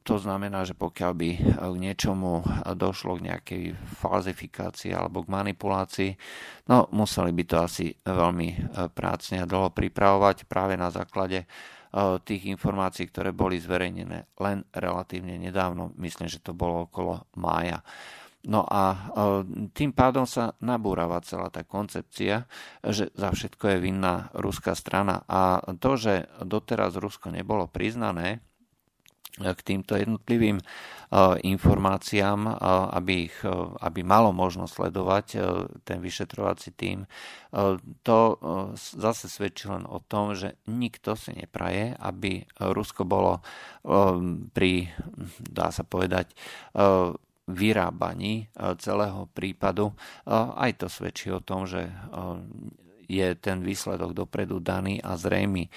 to 0.04 0.16
znamená, 0.20 0.68
že 0.68 0.76
pokiaľ 0.76 1.12
by 1.16 1.30
k 1.56 1.78
niečomu 1.80 2.44
došlo 2.76 3.16
k 3.16 3.32
nejakej 3.32 3.64
falzifikácii 4.04 4.92
alebo 4.92 5.24
k 5.24 5.32
manipulácii, 5.32 6.12
no 6.68 6.92
museli 6.92 7.32
by 7.32 7.44
to 7.48 7.56
asi 7.64 7.96
veľmi 8.04 8.76
prácne 8.92 9.40
a 9.40 9.48
dlho 9.48 9.72
pripravovať 9.72 10.44
práve 10.50 10.76
na 10.76 10.92
základe 10.92 11.48
tých 12.28 12.52
informácií, 12.52 13.08
ktoré 13.08 13.32
boli 13.32 13.56
zverejnené 13.56 14.28
len 14.44 14.68
relatívne 14.76 15.40
nedávno. 15.40 15.96
Myslím, 15.96 16.28
že 16.28 16.44
to 16.44 16.52
bolo 16.52 16.92
okolo 16.92 17.24
mája. 17.40 17.80
No 18.46 18.62
a 18.66 18.84
e, 18.94 18.98
tým 19.74 19.92
pádom 19.92 20.30
sa 20.30 20.54
nabúrava 20.62 21.22
celá 21.26 21.50
tá 21.50 21.66
koncepcia, 21.66 22.46
že 22.86 23.10
za 23.18 23.30
všetko 23.34 23.76
je 23.76 23.78
vinná 23.82 24.30
ruská 24.38 24.78
strana. 24.78 25.26
A 25.26 25.62
to, 25.82 25.98
že 25.98 26.30
doteraz 26.46 26.98
Rusko 26.98 27.34
nebolo 27.34 27.66
priznané, 27.66 28.46
k 29.36 29.60
týmto 29.60 30.00
jednotlivým 30.00 30.64
informáciám, 31.44 32.56
aby, 32.96 33.28
ich, 33.28 33.38
aby 33.84 34.00
malo 34.00 34.32
možnosť 34.32 34.72
sledovať 34.72 35.26
ten 35.84 36.00
vyšetrovací 36.00 36.72
tým. 36.72 37.04
To 38.08 38.20
zase 38.76 39.28
svedčí 39.28 39.68
len 39.68 39.84
o 39.84 40.00
tom, 40.00 40.40
že 40.40 40.56
nikto 40.72 41.20
si 41.20 41.36
nepraje, 41.36 41.92
aby 42.00 42.48
Rusko 42.64 43.04
bolo 43.04 43.44
pri, 44.56 44.88
dá 45.44 45.68
sa 45.68 45.84
povedať, 45.84 46.32
vyrábaní 47.46 48.50
celého 48.82 49.30
prípadu. 49.30 49.94
Aj 50.56 50.72
to 50.74 50.90
svedčí 50.90 51.30
o 51.30 51.46
tom, 51.46 51.70
že 51.70 51.94
je 53.06 53.36
ten 53.38 53.62
výsledok 53.62 54.14
dopredu 54.14 54.60
daný 54.60 55.00
a 55.02 55.18
zrejmy. 55.18 55.70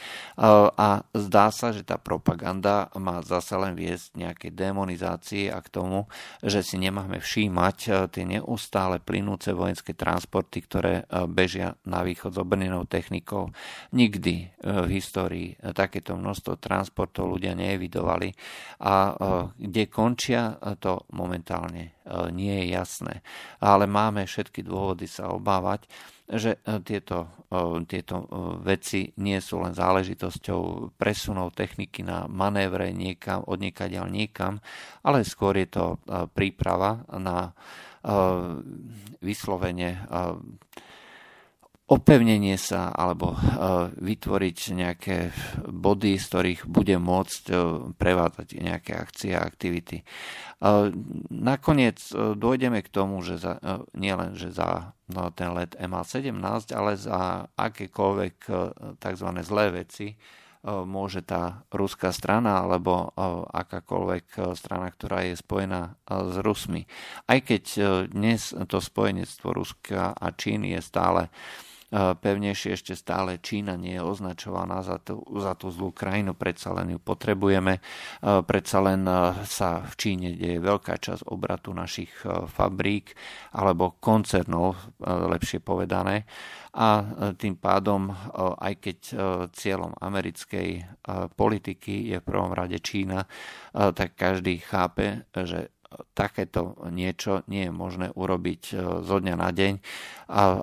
A 0.75 1.03
zdá 1.13 1.47
sa, 1.53 1.73
že 1.73 1.85
tá 1.85 2.01
propaganda 2.01 2.89
má 2.97 3.21
zase 3.25 3.55
len 3.57 3.77
viesť 3.77 4.17
nejakej 4.17 4.53
demonizácii 4.53 5.53
a 5.53 5.59
k 5.63 5.69
tomu, 5.69 6.09
že 6.43 6.65
si 6.65 6.81
nemáme 6.81 7.21
všímať 7.21 7.79
e, 7.87 7.91
tie 8.09 8.25
neustále 8.25 8.99
plynúce 9.03 9.53
vojenské 9.53 9.93
transporty, 9.93 10.64
ktoré 10.64 10.95
e, 11.05 11.25
bežia 11.29 11.77
na 11.85 12.01
východ 12.03 12.35
s 12.35 12.38
obrnenou 12.41 12.88
technikou. 12.88 13.53
Nikdy 13.93 14.35
e, 14.38 14.47
v 14.62 14.88
histórii 14.95 15.49
takéto 15.75 16.17
množstvo 16.17 16.57
transportov 16.59 17.29
ľudia 17.29 17.53
neevidovali 17.55 18.33
a 18.83 19.14
kde 19.59 19.91
končia, 19.91 20.55
to 20.79 21.05
momentálne 21.12 21.99
nie 22.33 22.64
je 22.64 22.67
jasné. 22.73 23.14
Ale 23.61 23.85
máme 23.91 24.25
všetky 24.25 24.64
dôvody 24.64 25.11
sa 25.11 25.35
obávať, 25.35 25.91
že 26.29 26.61
e, 26.61 26.81
tieto, 26.85 27.49
e, 27.49 27.85
tieto 27.88 28.17
e, 28.21 28.27
veci 28.61 29.09
nie 29.25 29.41
sú 29.41 29.64
len 29.64 29.73
záležitosťou 29.73 30.93
presunov 31.01 31.57
techniky 31.57 32.05
na 32.05 32.29
manévre 32.29 32.93
niekam, 32.93 33.41
od 33.49 33.57
niekaďal 33.64 34.12
niekam, 34.12 34.61
ale 35.01 35.25
skôr 35.25 35.57
je 35.57 35.69
to 35.73 35.85
príprava 36.37 37.03
na 37.17 37.53
vyslovene 39.19 40.07
opevnenie 41.88 42.61
sa 42.61 42.92
alebo 42.92 43.33
vytvoriť 43.96 44.59
nejaké 44.77 45.33
body, 45.64 46.20
z 46.20 46.24
ktorých 46.29 46.61
bude 46.68 47.01
môcť 47.01 47.42
prevádzať 47.96 48.48
nejaké 48.61 48.92
akcie 48.92 49.33
a 49.33 49.40
aktivity. 49.40 50.05
Nakoniec 51.33 51.96
dojdeme 52.37 52.85
k 52.85 52.92
tomu, 52.92 53.24
že 53.24 53.40
za, 53.40 53.57
nielen, 53.96 54.37
že 54.37 54.53
za 54.53 54.92
no, 55.09 55.33
ten 55.33 55.57
let 55.57 55.81
MA17, 55.81 56.77
ale 56.77 57.01
za 57.01 57.48
akékoľvek 57.57 58.37
tzv. 59.01 59.29
zlé 59.40 59.66
veci 59.72 60.20
môže 60.68 61.22
tá 61.22 61.64
ruská 61.72 62.12
strana 62.12 62.66
alebo 62.66 63.14
akákoľvek 63.48 64.53
strana, 64.59 64.92
ktorá 64.92 65.24
je 65.24 65.40
spojená 65.40 65.96
s 66.05 66.37
Rusmi. 66.44 66.85
Aj 67.31 67.40
keď 67.40 67.64
dnes 68.11 68.53
to 68.66 68.83
spojenectvo 68.83 69.57
Ruska 69.57 70.12
a 70.12 70.27
Číny 70.35 70.77
je 70.77 70.83
stále 70.85 71.33
pevnejšie 71.92 72.77
ešte 72.77 72.92
stále 72.92 73.40
Čína 73.40 73.72
nie 73.81 73.96
je 73.96 74.05
označovaná 74.05 74.85
za 74.85 75.01
tú, 75.01 75.24
za 75.40 75.57
tú 75.57 75.72
zlú 75.72 75.96
krajinu, 75.96 76.37
predsa 76.37 76.77
len 76.77 76.92
ju 76.92 77.01
potrebujeme, 77.01 77.81
predsa 78.20 78.79
len 78.85 79.09
sa 79.48 79.81
v 79.88 79.94
Číne 79.96 80.29
deje 80.37 80.61
veľká 80.61 81.01
časť 81.01 81.33
obratu 81.33 81.72
našich 81.72 82.12
fabrík 82.53 83.16
alebo 83.57 83.96
koncernov, 83.96 84.77
lepšie 85.01 85.64
povedané. 85.64 86.29
A 86.77 87.03
tým 87.40 87.57
pádom, 87.57 88.12
aj 88.61 88.74
keď 88.85 88.98
cieľom 89.57 89.96
americkej 89.96 90.85
politiky 91.35 92.12
je 92.12 92.20
v 92.20 92.27
prvom 92.29 92.53
rade 92.53 92.77
Čína, 92.85 93.24
tak 93.72 94.12
každý 94.14 94.61
chápe, 94.61 95.24
že 95.33 95.72
takéto 96.12 96.77
niečo 96.92 97.48
nie 97.48 97.68
je 97.68 97.72
možné 97.72 98.12
urobiť 98.12 98.62
e, 98.70 98.72
zo 99.01 99.16
dňa 99.24 99.35
na 99.40 99.48
deň, 99.48 99.74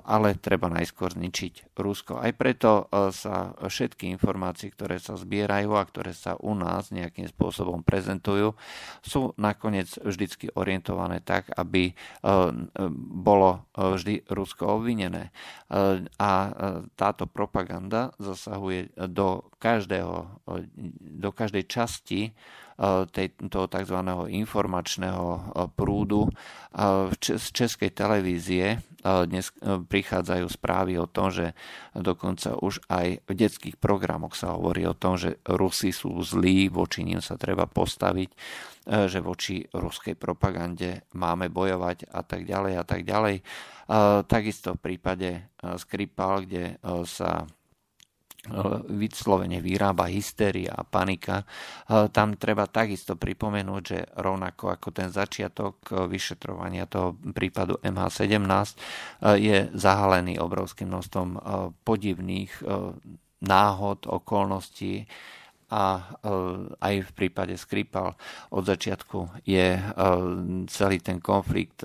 ale 0.06 0.38
treba 0.38 0.70
najskôr 0.70 1.18
zničiť 1.18 1.74
Rusko. 1.74 2.22
Aj 2.22 2.30
preto 2.30 2.86
e, 2.86 3.10
sa 3.10 3.50
všetky 3.58 4.06
informácie, 4.06 4.70
ktoré 4.70 5.02
sa 5.02 5.18
zbierajú 5.18 5.74
a 5.74 5.82
ktoré 5.82 6.14
sa 6.14 6.38
u 6.38 6.54
nás 6.54 6.94
nejakým 6.94 7.26
spôsobom 7.26 7.82
prezentujú, 7.82 8.54
sú 9.02 9.34
nakoniec 9.34 9.90
vždycky 9.98 10.54
orientované 10.54 11.18
tak, 11.18 11.50
aby 11.58 11.90
e, 11.90 11.94
bolo 13.18 13.66
vždy 13.74 14.30
Rusko 14.30 14.80
obvinené. 14.80 15.34
A 16.16 16.32
táto 16.94 17.24
propaganda 17.26 18.14
zasahuje 18.16 18.94
do, 19.10 19.44
každého, 19.58 20.40
do 21.00 21.30
každej 21.34 21.64
časti 21.66 22.32
toho 22.76 23.66
tzv. 23.66 23.98
informačného 24.28 25.56
prúdu. 25.72 26.28
Z 27.20 27.46
českej 27.56 27.90
televízie 27.96 28.84
dnes 29.00 29.54
prichádzajú 29.64 30.46
správy 30.50 30.98
o 30.98 31.06
tom, 31.06 31.30
že 31.30 31.54
dokonca 31.94 32.58
už 32.58 32.82
aj 32.90 33.22
v 33.24 33.32
detských 33.32 33.78
programoch 33.78 34.34
sa 34.34 34.58
hovorí 34.58 34.82
o 34.84 34.98
tom, 34.98 35.14
že 35.16 35.38
Rusi 35.46 35.94
sú 35.94 36.20
zlí, 36.20 36.68
voči 36.68 37.06
ním 37.06 37.22
sa 37.22 37.38
treba 37.38 37.70
postaviť, 37.70 38.30
že 38.86 39.18
voči 39.22 39.62
ruskej 39.70 40.18
propagande 40.18 41.06
máme 41.14 41.48
bojovať 41.48 42.10
a 42.10 42.20
tak 42.26 42.44
ďalej 42.44 42.72
a 42.76 42.84
tak 42.84 43.06
ďalej. 43.06 43.46
Takisto 44.26 44.74
v 44.74 44.82
prípade 44.82 45.54
Skripal, 45.78 46.42
kde 46.42 46.76
sa 47.06 47.46
vyslovene 48.92 49.58
vyrába 49.62 50.06
hysteria 50.10 50.74
a 50.74 50.86
panika. 50.86 51.42
Tam 51.86 52.38
treba 52.38 52.66
takisto 52.70 53.18
pripomenúť, 53.18 53.82
že 53.82 53.98
rovnako 54.18 54.74
ako 54.74 54.88
ten 54.94 55.08
začiatok 55.10 56.06
vyšetrovania 56.06 56.86
toho 56.86 57.14
prípadu 57.34 57.78
MH17 57.82 58.78
je 59.40 59.70
zahalený 59.74 60.38
obrovským 60.38 60.88
množstvom 60.90 61.28
podivných 61.84 62.52
náhod, 63.42 63.98
okolností 64.08 65.06
a 65.66 66.14
aj 66.78 66.94
v 67.06 67.10
prípade 67.10 67.58
Skripal 67.58 68.14
od 68.54 68.62
začiatku 68.62 69.42
je 69.42 69.74
celý 70.70 70.98
ten 71.02 71.18
konflikt 71.18 71.82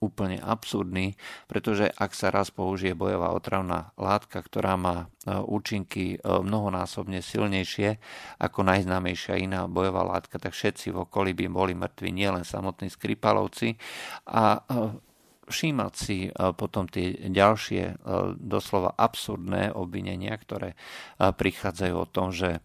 úplne 0.00 0.40
absurdný, 0.40 1.14
pretože 1.44 1.92
ak 1.92 2.16
sa 2.16 2.32
raz 2.32 2.48
použije 2.48 2.96
bojová 2.96 3.36
otravná 3.36 3.92
látka, 4.00 4.40
ktorá 4.40 4.80
má 4.80 4.96
e, 5.04 5.36
účinky 5.36 6.16
e, 6.16 6.18
mnohonásobne 6.24 7.20
silnejšie 7.20 8.00
ako 8.40 8.64
najznámejšia 8.64 9.36
iná 9.36 9.68
bojová 9.68 10.00
látka, 10.08 10.40
tak 10.40 10.56
všetci 10.56 10.96
v 10.96 11.04
okolí 11.04 11.36
by 11.36 11.52
boli 11.52 11.76
mŕtvi, 11.76 12.16
nielen 12.16 12.48
samotní 12.48 12.88
Skripalovci. 12.88 13.76
A 14.24 14.56
e, 14.56 15.09
všímať 15.50 15.92
si 15.92 16.30
potom 16.54 16.86
tie 16.86 17.26
ďalšie 17.26 18.06
doslova 18.38 18.94
absurdné 18.94 19.74
obvinenia, 19.74 20.38
ktoré 20.38 20.78
prichádzajú 21.18 21.94
o 21.98 22.06
tom, 22.06 22.30
že 22.30 22.62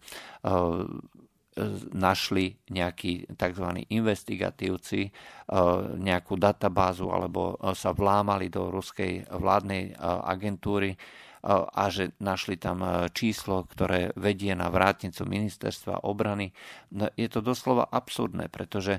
našli 1.96 2.52
nejakí 2.68 3.32
tzv. 3.32 3.66
investigatívci 3.88 5.08
e, 5.08 5.10
nejakú 5.96 6.36
databázu 6.36 7.08
alebo 7.08 7.56
e, 7.56 7.72
sa 7.72 7.96
vlámali 7.96 8.52
do 8.52 8.68
ruskej 8.68 9.24
vládnej 9.32 9.82
e, 9.88 9.92
agentúry 10.28 10.92
a 11.46 11.84
že 11.94 12.10
našli 12.18 12.58
tam 12.58 12.82
číslo, 13.14 13.70
ktoré 13.70 14.10
vedie 14.18 14.50
na 14.58 14.66
vrátnicu 14.66 15.22
ministerstva 15.22 16.02
obrany. 16.02 16.50
No, 16.90 17.06
je 17.14 17.30
to 17.30 17.38
doslova 17.38 17.86
absurdné, 17.86 18.50
pretože 18.50 18.98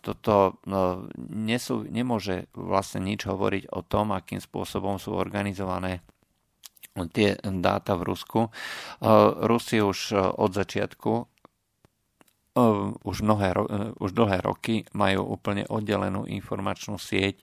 toto 0.00 0.56
nesú, 1.28 1.84
nemôže 1.84 2.48
vlastne 2.56 3.04
nič 3.04 3.28
hovoriť 3.28 3.68
o 3.68 3.84
tom, 3.84 4.16
akým 4.16 4.40
spôsobom 4.40 4.96
sú 4.96 5.12
organizované 5.12 6.00
tie 7.12 7.36
dáta 7.38 8.00
v 8.00 8.02
Rusku. 8.10 8.40
Rusi 9.44 9.84
už 9.84 10.16
od 10.40 10.50
začiatku 10.56 11.37
už, 13.06 13.22
mnohé, 13.22 13.54
už 14.02 14.10
dlhé 14.10 14.42
roky 14.42 14.82
majú 14.90 15.38
úplne 15.38 15.62
oddelenú 15.70 16.26
informačnú 16.26 16.98
sieť 16.98 17.38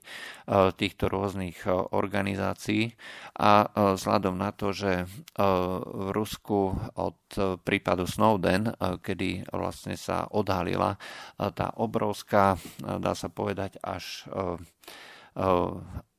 týchto 0.76 1.08
rôznych 1.08 1.64
organizácií. 1.96 2.92
A 3.40 3.64
vzhľadom 3.96 4.36
na 4.36 4.52
to, 4.52 4.76
že 4.76 5.08
v 5.36 6.08
Rusku 6.12 6.76
od 7.00 7.20
prípadu 7.64 8.04
Snowden, 8.04 8.76
kedy 8.76 9.48
vlastne 9.48 9.96
sa 9.96 10.28
odhalila 10.28 11.00
tá 11.38 11.72
obrovská, 11.80 12.60
dá 12.78 13.16
sa 13.16 13.32
povedať, 13.32 13.80
až, 13.80 14.28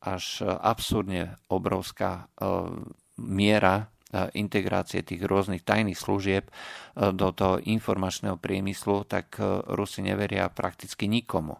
až 0.02 0.24
absurdne 0.44 1.38
obrovská 1.48 2.34
miera 3.18 3.94
integrácie 4.34 5.04
tých 5.04 5.20
rôznych 5.28 5.68
tajných 5.68 6.00
služieb 6.00 6.48
e, 6.48 6.52
do 7.12 7.36
toho 7.36 7.60
informačného 7.60 8.40
priemyslu, 8.40 9.04
tak 9.04 9.36
e, 9.40 9.44
Rusi 9.76 10.00
neveria 10.00 10.48
prakticky 10.48 11.12
nikomu. 11.12 11.60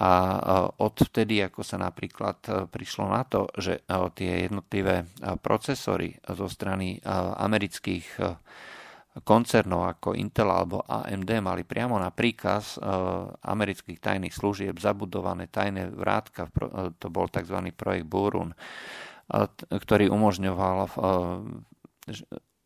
A 0.00 0.10
e, 0.10 0.36
odvtedy, 0.80 1.44
ako 1.44 1.60
sa 1.60 1.76
napríklad 1.76 2.68
prišlo 2.72 3.12
na 3.12 3.22
to, 3.28 3.44
že 3.60 3.84
tie 4.16 4.48
jednotlivé 4.48 5.04
procesory 5.44 6.16
zo 6.32 6.48
strany 6.48 6.98
amerických 7.38 8.06
koncernov 9.28 9.92
ako 9.92 10.16
Intel 10.16 10.48
alebo 10.48 10.80
AMD 10.88 11.44
mali 11.44 11.68
priamo 11.68 12.00
na 12.00 12.08
príkaz 12.08 12.80
amerických 13.44 14.00
tajných 14.00 14.32
služieb 14.32 14.80
zabudované 14.80 15.52
tajné 15.52 15.92
vrátka, 15.92 16.48
to 16.96 17.12
bol 17.12 17.28
tzv. 17.28 17.60
projekt 17.76 18.08
Burun, 18.08 18.56
ktorý 19.68 20.08
umožňoval 20.08 20.76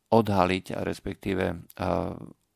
odhaliť 0.07 0.67
a 0.73 0.81
respektíve 0.87 1.45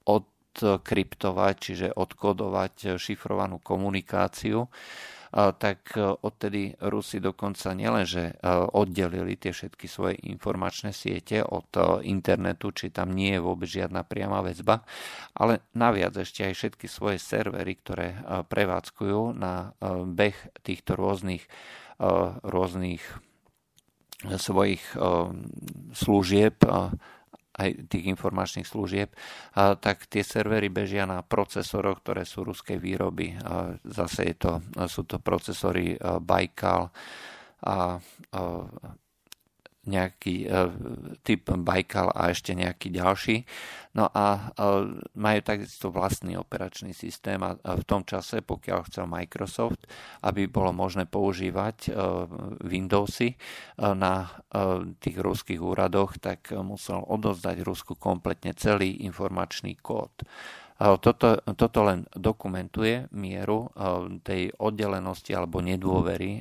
odkryptovať, 0.07 1.55
čiže 1.59 1.88
odkodovať 1.95 2.99
šifrovanú 2.99 3.59
komunikáciu, 3.62 4.66
tak 5.31 5.95
odtedy 6.27 6.75
Rusi 6.90 7.23
dokonca 7.23 7.71
nielenže 7.71 8.35
oddelili 8.75 9.38
tie 9.38 9.55
všetky 9.55 9.87
svoje 9.87 10.19
informačné 10.27 10.90
siete 10.90 11.47
od 11.47 11.71
internetu, 12.03 12.75
či 12.75 12.90
tam 12.90 13.14
nie 13.14 13.38
je 13.38 13.45
vôbec 13.47 13.71
žiadna 13.71 14.03
priama 14.03 14.43
väzba, 14.43 14.83
ale 15.38 15.71
naviac 15.79 16.19
ešte 16.19 16.51
aj 16.51 16.55
všetky 16.59 16.90
svoje 16.90 17.23
servery, 17.23 17.79
ktoré 17.79 18.19
prevádzkujú 18.51 19.38
na 19.38 19.71
beh 20.03 20.35
týchto 20.66 20.99
rôznych, 20.99 21.47
rôznych 22.43 23.30
svojich 24.26 24.83
služieb 25.96 26.61
aj 27.61 27.92
tých 27.92 28.09
informačných 28.09 28.64
služieb, 28.64 29.12
tak 29.54 30.09
tie 30.09 30.24
servery 30.24 30.72
bežia 30.72 31.04
na 31.04 31.20
procesoroch, 31.20 32.00
ktoré 32.00 32.24
sú 32.24 32.40
ruskej 32.46 32.80
výroby. 32.80 33.37
Zase 33.85 34.33
je 34.33 34.37
to, 34.40 34.52
sú 34.88 35.04
to 35.04 35.20
procesory 35.20 35.98
Baikal 36.00 36.88
a 37.61 38.00
nejaký 39.90 40.46
typ 41.26 41.50
Baikal 41.50 42.14
a 42.14 42.31
ešte 42.31 42.55
nejaký 42.55 42.94
ďalší. 42.94 43.42
No 43.90 44.07
a 44.07 44.55
majú 45.18 45.40
takisto 45.42 45.90
vlastný 45.90 46.38
operačný 46.38 46.94
systém 46.94 47.42
a 47.42 47.59
v 47.59 47.83
tom 47.83 48.07
čase, 48.07 48.38
pokiaľ 48.38 48.87
chcel 48.87 49.11
Microsoft, 49.11 49.90
aby 50.22 50.46
bolo 50.46 50.70
možné 50.70 51.11
používať 51.11 51.90
e, 51.90 51.90
Windowsy 52.62 53.35
e, 53.35 53.37
na 53.98 54.31
e, 54.31 54.94
tých 55.03 55.16
ruských 55.18 55.59
úradoch, 55.59 56.22
tak 56.22 56.55
musel 56.55 57.03
odozdať 57.03 57.66
Rusku 57.66 57.98
kompletne 57.98 58.55
celý 58.55 59.03
informačný 59.03 59.74
kód. 59.83 60.22
Toto, 60.81 61.37
toto 61.45 61.81
len 61.85 62.09
dokumentuje 62.16 63.12
mieru 63.12 63.69
tej 64.25 64.49
oddelenosti 64.57 65.37
alebo 65.37 65.61
nedôvery 65.61 66.40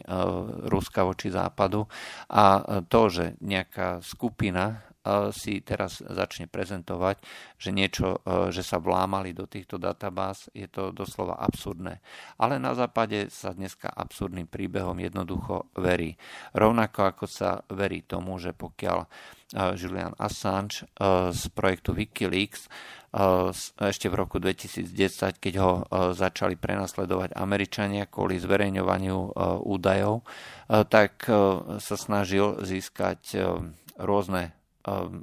Ruska 0.72 1.04
voči 1.04 1.28
západu 1.28 1.84
a 2.32 2.64
to, 2.88 3.02
že 3.12 3.36
nejaká 3.44 4.00
skupina 4.00 4.90
si 5.32 5.64
teraz 5.64 6.04
začne 6.04 6.46
prezentovať, 6.52 7.24
že 7.56 7.72
niečo, 7.72 8.20
e, 8.22 8.52
že 8.52 8.62
sa 8.62 8.78
vlámali 8.78 9.32
do 9.32 9.48
týchto 9.48 9.80
databáz, 9.80 10.52
je 10.52 10.68
to 10.68 10.92
doslova 10.92 11.40
absurdné. 11.40 12.04
Ale 12.38 12.60
na 12.60 12.76
západe 12.76 13.32
sa 13.32 13.56
dneska 13.56 13.90
absurdným 13.90 14.52
príbehom 14.52 15.00
jednoducho 15.00 15.72
verí. 15.80 16.20
Rovnako 16.52 17.00
ako 17.16 17.26
sa 17.26 17.64
verí 17.72 18.04
tomu, 18.04 18.38
že 18.38 18.52
pokiaľ 18.52 19.00
e, 19.00 19.08
Julian 19.80 20.14
Assange 20.20 20.84
e, 20.84 21.32
z 21.32 21.44
projektu 21.56 21.96
Wikileaks 21.96 22.68
ešte 23.80 24.08
v 24.08 24.16
roku 24.16 24.38
2010, 24.38 25.42
keď 25.42 25.54
ho 25.58 25.72
začali 26.14 26.54
prenasledovať 26.54 27.34
Američania 27.34 28.06
kvôli 28.06 28.38
zverejňovaniu 28.38 29.18
údajov, 29.66 30.22
tak 30.70 31.26
sa 31.82 31.96
snažil 31.98 32.62
získať 32.62 33.40
rôzne 33.98 34.54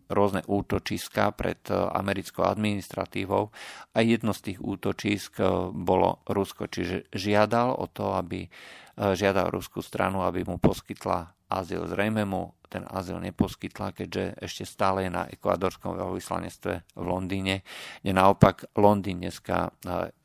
rôzne 0.06 0.44
útočiska 0.46 1.32
pred 1.34 1.58
americkou 1.72 2.44
administratívou 2.44 3.50
a 3.96 3.98
jedno 4.04 4.30
z 4.36 4.52
tých 4.52 4.58
útočisk 4.62 5.40
bolo 5.72 6.22
Rusko, 6.28 6.70
čiže 6.70 7.10
žiadal 7.10 7.74
o 7.74 7.88
to, 7.90 8.14
aby 8.14 8.46
žiadal 8.96 9.50
ruskú 9.50 9.80
stranu, 9.80 10.22
aby 10.22 10.44
mu 10.44 10.60
poskytla 10.60 11.35
azyl. 11.50 11.86
Zrejme 11.86 12.26
mu 12.26 12.54
ten 12.66 12.82
azyl 12.82 13.22
neposkytla, 13.22 13.94
keďže 13.94 14.42
ešte 14.42 14.64
stále 14.66 15.06
je 15.06 15.10
na 15.14 15.30
ekvádorskom 15.30 15.94
veľvyslanectve 15.94 16.98
v 16.98 17.04
Londýne, 17.06 17.62
kde 18.02 18.12
naopak 18.12 18.66
Londýn 18.74 19.22
dneska 19.22 19.70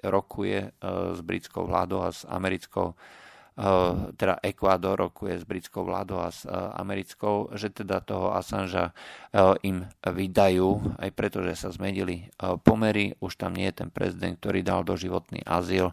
rokuje 0.02 0.74
s 1.14 1.20
britskou 1.22 1.70
vládou 1.70 2.02
a 2.02 2.10
s 2.10 2.26
americkou 2.26 2.98
teda 4.16 4.40
Ekvádor 4.40 4.96
rokuje 4.96 5.36
s 5.36 5.44
britskou 5.44 5.84
vládou 5.84 6.24
a 6.24 6.32
s 6.32 6.48
americkou, 6.50 7.52
že 7.54 7.68
teda 7.70 8.00
toho 8.00 8.32
Assangea 8.32 8.96
im 9.62 9.86
vydajú, 10.02 10.98
aj 10.98 11.10
preto, 11.12 11.44
že 11.44 11.60
sa 11.60 11.70
zmenili 11.70 12.32
pomery, 12.64 13.14
už 13.20 13.36
tam 13.36 13.54
nie 13.54 13.68
je 13.70 13.84
ten 13.84 13.90
prezident, 13.92 14.40
ktorý 14.40 14.64
dal 14.64 14.88
doživotný 14.88 15.44
azyl 15.44 15.92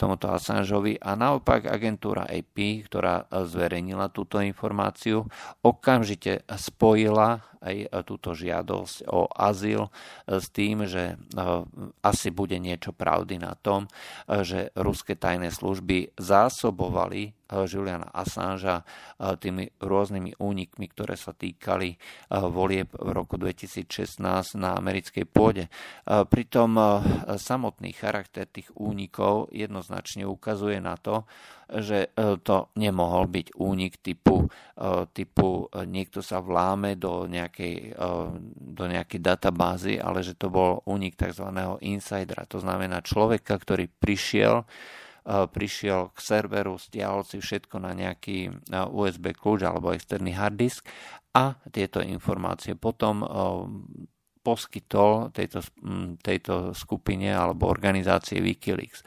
tomuto 0.00 0.32
Assangeovi. 0.32 0.96
A 0.98 1.12
naopak 1.12 1.68
agentúra 1.68 2.24
AP, 2.24 2.88
ktorá 2.88 3.28
zverejnila 3.28 4.08
túto 4.08 4.40
informáciu, 4.40 5.28
okamžite 5.60 6.48
spojila 6.56 7.44
aj 7.62 7.76
e, 7.78 7.88
túto 8.02 8.34
žiadosť 8.34 9.06
o 9.08 9.30
azyl 9.30 9.86
e, 9.86 9.90
s 10.42 10.46
tým, 10.50 10.84
že 10.84 11.14
e, 11.14 11.16
asi 12.02 12.28
bude 12.34 12.58
niečo 12.58 12.90
pravdy 12.90 13.38
na 13.38 13.54
tom, 13.54 13.86
že 14.26 14.74
ruské 14.74 15.14
tajné 15.14 15.54
služby 15.54 16.18
zásobovali 16.18 17.32
Juliana 17.48 18.08
Assangea 18.12 18.84
tými 19.18 19.68
rôznymi 19.80 20.38
únikmi, 20.40 20.86
ktoré 20.92 21.16
sa 21.16 21.34
týkali 21.34 21.96
volieb 22.30 22.92
v 22.92 23.10
roku 23.12 23.40
2016 23.40 24.22
na 24.56 24.76
americkej 24.78 25.24
pôde. 25.28 25.66
Pritom 26.06 26.70
samotný 27.36 27.92
charakter 27.92 28.48
tých 28.48 28.72
únikov 28.76 29.52
jednoznačne 29.52 30.24
ukazuje 30.24 30.80
na 30.80 30.96
to, 30.96 31.24
že 31.72 32.12
to 32.44 32.68
nemohol 32.76 33.32
byť 33.32 33.56
únik 33.56 34.04
typu, 34.04 34.44
typu 35.16 35.72
niekto 35.88 36.20
sa 36.20 36.44
vláme 36.44 37.00
do 37.00 37.24
nejakej, 37.24 37.96
do 38.52 38.84
nejakej 38.84 39.20
databázy, 39.24 39.96
ale 39.96 40.20
že 40.20 40.36
to 40.36 40.52
bol 40.52 40.84
únik 40.84 41.16
tzv. 41.16 41.48
insidera. 41.80 42.44
To 42.52 42.60
znamená 42.60 43.00
človeka, 43.00 43.56
ktorý 43.56 43.88
prišiel 43.88 44.68
prišiel 45.26 46.10
k 46.12 46.18
serveru, 46.18 46.78
stiahol 46.78 47.22
si 47.22 47.38
všetko 47.38 47.78
na 47.78 47.94
nejaký 47.94 48.50
USB 48.90 49.32
kľúč 49.32 49.62
alebo 49.62 49.94
externý 49.94 50.34
hard 50.34 50.56
disk 50.58 50.86
a 51.32 51.54
tieto 51.70 52.02
informácie 52.02 52.74
potom 52.74 53.22
poskytol 54.42 55.30
tejto, 55.30 55.62
tejto 56.18 56.74
skupine 56.74 57.30
alebo 57.30 57.70
organizácie 57.70 58.42
Wikileaks. 58.42 59.06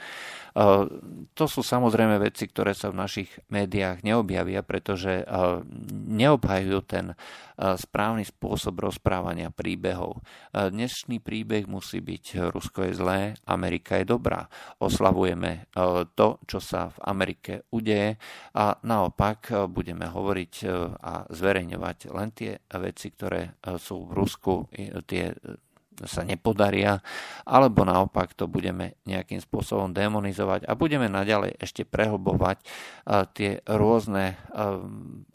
To 1.35 1.45
sú 1.51 1.59
samozrejme 1.59 2.15
veci, 2.15 2.47
ktoré 2.47 2.71
sa 2.71 2.87
v 2.87 3.03
našich 3.03 3.27
médiách 3.51 4.07
neobjavia, 4.07 4.63
pretože 4.63 5.27
neobhajujú 5.91 6.79
ten 6.87 7.11
správny 7.59 8.23
spôsob 8.23 8.79
rozprávania 8.79 9.51
príbehov. 9.51 10.23
Dnešný 10.55 11.19
príbeh 11.19 11.67
musí 11.67 11.99
byť 11.99 12.55
Rusko 12.55 12.87
je 12.87 12.93
zlé, 12.95 13.19
Amerika 13.43 13.99
je 13.99 14.07
dobrá. 14.07 14.47
Oslavujeme 14.79 15.67
to, 16.15 16.39
čo 16.47 16.59
sa 16.63 16.87
v 16.87 16.97
Amerike 17.03 17.67
udeje 17.75 18.15
a 18.55 18.79
naopak 18.79 19.67
budeme 19.67 20.07
hovoriť 20.07 20.53
a 21.03 21.27
zverejňovať 21.35 21.97
len 22.15 22.31
tie 22.31 22.63
veci, 22.79 23.11
ktoré 23.11 23.59
sú 23.75 24.07
v 24.07 24.11
Rusku, 24.15 24.71
tie 25.03 25.35
sa 26.03 26.27
nepodaria, 26.27 26.99
alebo 27.47 27.87
naopak 27.87 28.35
to 28.35 28.51
budeme 28.51 28.99
nejakým 29.07 29.39
spôsobom 29.39 29.95
demonizovať 29.95 30.67
a 30.67 30.75
budeme 30.75 31.07
naďalej 31.07 31.55
ešte 31.55 31.87
prehlbovať 31.87 32.59
tie 33.31 33.63
rôzne 33.63 34.35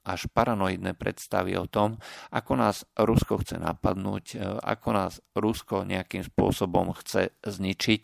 až 0.04 0.20
paranoidné 0.28 0.92
predstavy 0.92 1.56
o 1.56 1.64
tom, 1.64 1.96
ako 2.28 2.52
nás 2.60 2.84
Rusko 3.00 3.40
chce 3.40 3.56
napadnúť, 3.56 4.36
ako 4.60 4.88
nás 4.92 5.24
Rusko 5.32 5.88
nejakým 5.88 6.28
spôsobom 6.28 6.92
chce 7.00 7.32
zničiť, 7.40 8.00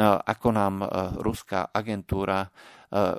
ako 0.00 0.48
nám 0.56 0.74
ruská 1.20 1.68
agentúra, 1.68 2.48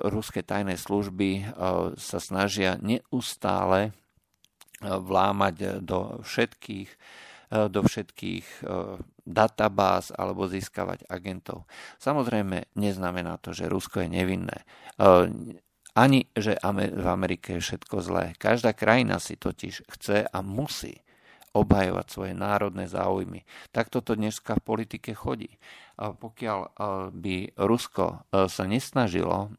ruské 0.08 0.42
tajné 0.42 0.74
služby 0.76 1.54
sa 1.96 2.18
snažia 2.18 2.76
neustále 2.82 3.94
vlámať 4.82 5.80
do 5.80 6.20
všetkých 6.26 6.90
E, 6.90 7.31
do 7.52 7.80
všetkých 7.84 8.46
e, 8.48 8.62
databáz 9.28 10.08
alebo 10.16 10.48
získavať 10.48 11.04
agentov. 11.12 11.68
Samozrejme, 12.00 12.72
neznamená 12.80 13.36
to, 13.44 13.52
že 13.52 13.68
Rusko 13.68 14.08
je 14.08 14.08
nevinné. 14.08 14.64
E, 14.64 14.66
ani, 15.92 16.24
že 16.32 16.56
v 16.64 17.06
Amerike 17.06 17.60
je 17.60 17.64
všetko 17.64 18.00
zlé. 18.00 18.32
Každá 18.40 18.72
krajina 18.72 19.20
si 19.20 19.36
totiž 19.36 19.84
chce 19.92 20.24
a 20.24 20.38
musí 20.40 21.04
obhajovať 21.52 22.06
svoje 22.08 22.32
národné 22.32 22.88
záujmy. 22.88 23.44
Takto 23.76 24.00
to 24.00 24.16
dneska 24.16 24.56
v 24.56 24.64
politike 24.64 25.12
chodí. 25.12 25.60
Pokiaľ 26.00 26.80
by 27.12 27.36
Rusko 27.60 28.24
sa 28.32 28.64
nesnažilo 28.64 29.52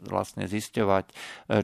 vlastne 0.00 0.48
zisťovať, 0.48 1.04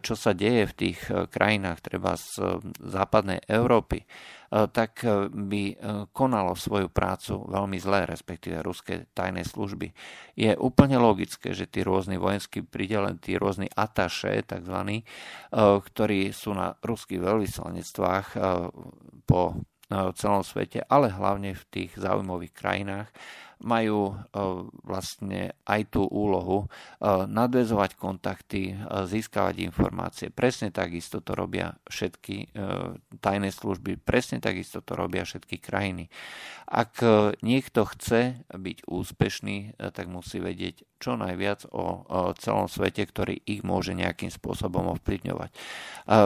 čo 0.05 0.13
sa 0.13 0.37
deje 0.37 0.69
v 0.69 0.77
tých 0.77 1.01
krajinách, 1.09 1.81
treba 1.81 2.21
z 2.21 2.61
západnej 2.85 3.41
Európy, 3.49 4.05
E, 4.05 4.42
tak 4.53 5.01
e, 5.01 5.33
by 5.33 5.63
e, 5.73 5.75
konalo 6.13 6.53
svoju 6.53 6.93
prácu 6.93 7.41
veľmi 7.49 7.81
zle, 7.81 8.05
respektíve 8.05 8.61
ruské 8.61 9.09
tajné 9.17 9.49
služby. 9.49 9.89
Je 10.37 10.53
úplne 10.61 11.01
logické, 11.01 11.57
že 11.57 11.65
tí 11.65 11.81
rôzni 11.81 12.21
vojenskí 12.21 12.61
pridelení, 12.61 13.17
tí 13.17 13.41
rôzni 13.41 13.73
ataše, 13.73 14.45
takzvaní, 14.45 15.05
ktorí 15.53 16.33
sú 16.33 16.53
na 16.57 16.77
ruských 16.81 17.21
veľvyslanectvách 17.21 18.29
po 19.29 19.61
celom 19.93 20.41
svete, 20.41 20.81
ale 20.89 21.13
hlavne 21.13 21.53
v 21.53 21.65
tých 21.69 21.93
zaujímavých 22.01 22.53
krajinách, 22.57 23.09
majú 23.63 24.13
e, 24.13 24.15
vlastne 24.83 25.55
aj 25.65 25.95
tú 25.95 26.03
úlohu 26.05 26.67
e, 26.67 27.07
nadvezovať 27.31 27.95
kontakty, 27.95 28.75
e, 28.75 29.07
získavať 29.07 29.63
informácie. 29.63 30.27
Presne 30.35 30.75
takisto 30.75 31.23
to 31.23 31.39
robia 31.39 31.79
všetky 31.87 32.55
tajné 33.23 33.51
služby, 33.55 34.03
presne 34.03 34.43
takisto 34.43 34.83
to 34.83 34.99
robia 34.99 35.23
všetky 35.23 35.63
krajiny. 35.63 36.11
Ak 36.67 37.05
niekto 37.45 37.85
chce 37.85 38.43
byť 38.51 38.89
úspešný, 38.89 39.79
tak 39.93 40.09
musí 40.09 40.41
vedieť 40.41 40.83
čo 41.03 41.19
najviac 41.19 41.67
o 41.75 42.07
celom 42.39 42.71
svete, 42.71 43.03
ktorý 43.03 43.43
ich 43.43 43.67
môže 43.67 43.91
nejakým 43.99 44.31
spôsobom 44.31 44.95
ovplyvňovať. 44.95 45.51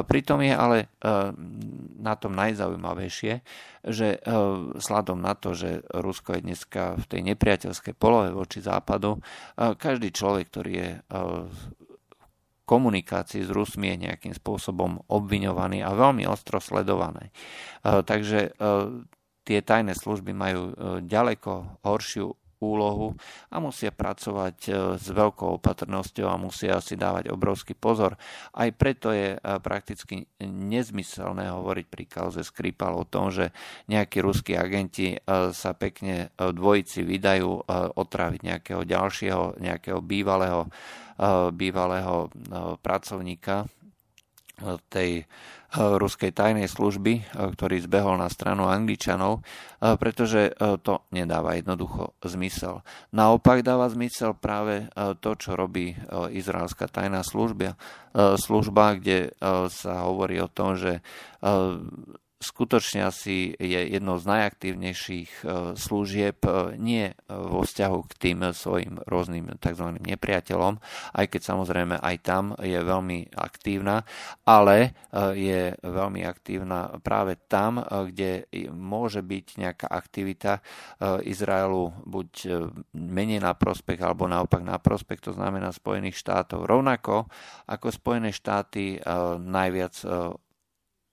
Pritom 0.04 0.44
je 0.44 0.52
ale 0.52 0.92
na 1.96 2.14
tom 2.20 2.36
najzaujímavejšie, 2.36 3.40
že 3.88 4.20
sladom 4.76 5.24
na 5.24 5.32
to, 5.32 5.56
že 5.56 5.80
Rusko 5.96 6.36
je 6.36 6.44
dneska 6.44 7.00
v 7.00 7.04
tej 7.08 7.20
nepriateľskej 7.32 7.96
polohe 7.96 8.36
voči 8.36 8.60
západu, 8.60 9.16
každý 9.56 10.12
človek, 10.12 10.44
ktorý 10.52 10.72
je 10.76 10.90
komunikácii 12.66 13.46
s 13.46 13.50
Rusmi 13.54 13.94
je 13.94 14.10
nejakým 14.10 14.34
spôsobom 14.34 14.98
obviňovaný 15.06 15.86
a 15.86 15.94
veľmi 15.94 16.26
ostro 16.26 16.58
sledovaný. 16.58 17.30
Takže 17.86 18.58
tie 19.46 19.58
tajné 19.62 19.94
služby 19.94 20.34
majú 20.34 20.74
ďaleko 21.06 21.80
horšiu 21.86 22.34
úlohu 22.60 23.12
a 23.52 23.60
musia 23.60 23.92
pracovať 23.92 24.56
e, 24.66 24.70
s 24.96 25.06
veľkou 25.12 25.60
opatrnosťou 25.60 26.26
a 26.28 26.40
musia 26.40 26.80
si 26.80 26.96
dávať 26.96 27.28
obrovský 27.28 27.76
pozor. 27.76 28.16
Aj 28.56 28.68
preto 28.72 29.12
je 29.12 29.36
e, 29.36 29.38
prakticky 29.60 30.24
nezmyselné 30.40 31.52
hovoriť 31.52 31.86
pri 31.86 32.04
kauze 32.08 32.40
Skripal 32.40 32.96
o 32.96 33.04
tom, 33.04 33.28
že 33.28 33.52
nejakí 33.92 34.24
ruskí 34.24 34.56
agenti 34.56 35.16
e, 35.16 35.18
sa 35.52 35.76
pekne 35.76 36.32
dvojici 36.36 37.04
vydajú 37.04 37.68
otraviť 37.96 38.40
nejakého 38.42 38.82
ďalšieho, 38.86 39.60
nejakého 39.60 40.00
bývalého, 40.00 40.68
bývalého 41.52 42.28
pracovníka 42.80 43.68
tej 44.88 45.24
ruskej 45.76 46.32
tajnej 46.32 46.66
služby, 46.72 47.36
ktorý 47.36 47.84
zbehol 47.84 48.16
na 48.16 48.32
stranu 48.32 48.64
Angličanov, 48.66 49.44
pretože 49.78 50.56
to 50.80 51.04
nedáva 51.12 51.54
jednoducho 51.54 52.16
zmysel. 52.24 52.80
Naopak 53.12 53.60
dáva 53.60 53.92
zmysel 53.92 54.32
práve 54.32 54.88
to, 55.20 55.36
čo 55.36 55.52
robí 55.54 55.92
izraelská 56.32 56.88
tajná 56.88 57.20
služba, 57.20 57.76
služba, 58.16 58.96
kde 58.96 59.36
sa 59.68 60.08
hovorí 60.08 60.40
o 60.40 60.48
tom, 60.48 60.80
že 60.80 61.04
skutočne 62.36 63.08
asi 63.08 63.56
je 63.56 63.80
jednou 63.96 64.20
z 64.20 64.28
najaktívnejších 64.28 65.30
e, 65.40 65.44
služieb 65.72 66.44
e, 66.44 66.76
nie 66.76 67.16
vo 67.32 67.64
vzťahu 67.64 67.98
k 68.12 68.12
tým 68.20 68.38
svojim 68.52 69.00
rôznym 69.08 69.56
tzv. 69.56 69.96
nepriateľom, 70.04 70.76
aj 71.16 71.26
keď 71.32 71.40
samozrejme 71.40 71.96
aj 71.96 72.16
tam 72.20 72.52
je 72.60 72.76
veľmi 72.76 73.32
aktívna, 73.32 74.04
ale 74.44 74.76
e, 74.84 74.90
je 75.32 75.62
veľmi 75.80 76.28
aktívna 76.28 77.00
práve 77.00 77.40
tam, 77.48 77.80
kde 77.80 78.44
môže 78.72 79.24
byť 79.24 79.46
nejaká 79.56 79.86
aktivita 79.88 80.60
Izraelu 81.24 81.92
buď 82.04 82.30
menej 82.92 83.40
na 83.40 83.54
prospech 83.56 84.00
alebo 84.02 84.28
naopak 84.28 84.60
na 84.60 84.76
prospech, 84.76 85.30
to 85.30 85.32
znamená 85.32 85.72
Spojených 85.72 86.18
štátov. 86.20 86.68
Rovnako 86.68 87.28
ako 87.68 87.86
Spojené 87.92 88.30
štáty 88.34 88.98
najviac 89.40 89.94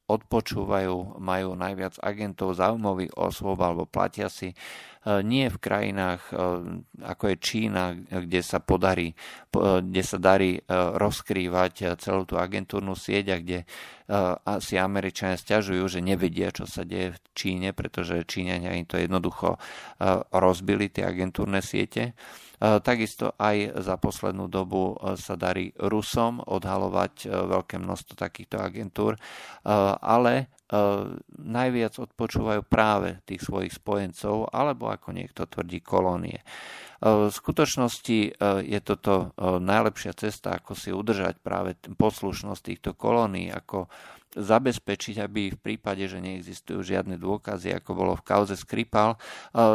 odpočúvajú, 0.07 1.19
majú 1.19 1.55
najviac 1.55 1.95
agentov 2.03 2.59
zaujímavých 2.59 3.15
osôb 3.15 3.55
alebo 3.63 3.87
platia 3.87 4.27
si 4.27 4.51
nie 5.03 5.51
v 5.51 5.57
krajinách 5.59 6.31
ako 7.03 7.23
je 7.27 7.37
Čína, 7.43 7.91
kde 8.07 8.39
sa 8.39 8.63
podarí, 8.63 9.11
kde 9.51 10.03
sa 10.03 10.15
darí 10.15 10.63
rozkrývať 10.71 11.99
celú 11.99 12.23
tú 12.23 12.39
agentúrnu 12.39 12.95
sieť 12.95 13.25
a 13.35 13.37
kde 13.43 13.59
si 14.63 14.75
Američania 14.79 15.35
stiažujú, 15.35 15.83
že 15.87 15.99
nevedia, 15.99 16.55
čo 16.55 16.63
sa 16.63 16.87
deje 16.87 17.15
v 17.15 17.19
Číne, 17.35 17.69
pretože 17.75 18.23
Číňania 18.23 18.79
im 18.79 18.87
to 18.87 18.95
jednoducho 18.95 19.59
rozbili, 20.31 20.87
tie 20.87 21.03
agentúrne 21.03 21.59
siete. 21.59 22.15
Takisto 22.63 23.35
aj 23.35 23.83
za 23.83 23.99
poslednú 23.99 24.47
dobu 24.47 24.95
sa 25.19 25.35
darí 25.35 25.75
Rusom 25.75 26.39
odhalovať 26.39 27.27
veľké 27.27 27.75
množstvo 27.75 28.15
takýchto 28.15 28.55
agentúr, 28.55 29.19
ale 29.99 30.62
najviac 31.37 31.93
odpočúvajú 32.01 32.65
práve 32.65 33.21
tých 33.29 33.45
svojich 33.45 33.77
spojencov, 33.77 34.49
alebo 34.49 34.89
ako 34.89 35.13
niekto 35.13 35.45
tvrdí 35.45 35.85
kolónie. 35.85 36.41
V 37.03 37.29
skutočnosti 37.29 38.19
je 38.63 38.79
toto 38.79 39.35
najlepšia 39.37 40.15
cesta, 40.15 40.57
ako 40.57 40.71
si 40.73 40.89
udržať 40.89 41.37
práve 41.43 41.75
poslušnosť 41.77 42.61
týchto 42.63 42.91
kolónií, 42.95 43.51
ako 43.51 43.91
zabezpečiť, 44.33 45.21
aby 45.21 45.53
v 45.53 45.59
prípade, 45.61 46.05
že 46.09 46.17
neexistujú 46.21 46.81
žiadne 46.81 47.21
dôkazy, 47.21 47.73
ako 47.73 47.91
bolo 47.93 48.13
v 48.17 48.25
kauze 48.25 48.57
Skripal, 48.57 49.17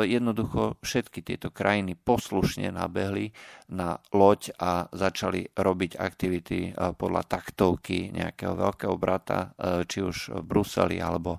jednoducho 0.03 0.79
všetky 0.83 1.23
tieto 1.23 1.55
krajiny 1.55 1.95
poslušne 1.95 2.75
nabehli 2.75 3.31
na 3.71 3.99
loď 4.11 4.55
a 4.59 4.87
začali 4.91 5.55
robiť 5.55 5.99
aktivity 5.99 6.75
podľa 6.75 7.23
taktovky 7.27 8.11
nejakého 8.11 8.55
veľkého 8.59 8.95
brata, 8.99 9.55
či 9.87 10.03
už 10.03 10.35
v 10.35 10.43
Bruseli 10.43 10.99
alebo 10.99 11.39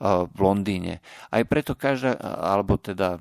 v 0.00 0.38
Londýne. 0.40 1.04
Aj 1.28 1.44
preto 1.44 1.76
každá, 1.76 2.16
alebo 2.20 2.80
teda 2.80 3.20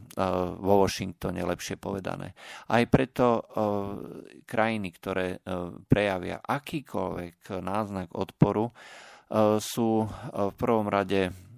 vo 0.59 0.85
Washingtone 0.85 1.43
lepšie 1.43 1.75
povedané, 1.75 2.31
aj 2.71 2.83
preto 2.87 3.43
krajiny, 4.47 4.89
ktoré 4.95 5.43
prejavia 5.91 6.39
akýkoľvek 6.39 7.59
náznak 7.59 8.15
odporu, 8.15 8.71
E, 8.71 9.08
sú 9.61 10.03
e, 10.03 10.07
v 10.49 10.53
prvom 10.57 10.89
rade 10.89 11.48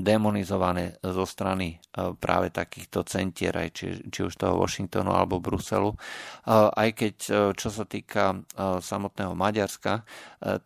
demonizované 0.00 0.96
zo 1.04 1.28
strany 1.28 1.76
e, 1.76 2.16
práve 2.16 2.48
takýchto 2.48 3.04
centier, 3.04 3.52
aj 3.52 3.68
či, 3.76 3.86
či 4.08 4.20
už 4.24 4.40
toho 4.40 4.56
Washingtonu 4.56 5.12
alebo 5.12 5.44
Bruselu. 5.44 5.92
Aj 6.52 6.90
keď 6.90 7.16
čo 7.54 7.68
sa 7.70 7.86
týka 7.86 8.42
samotného 8.58 9.36
Maďarska, 9.36 10.02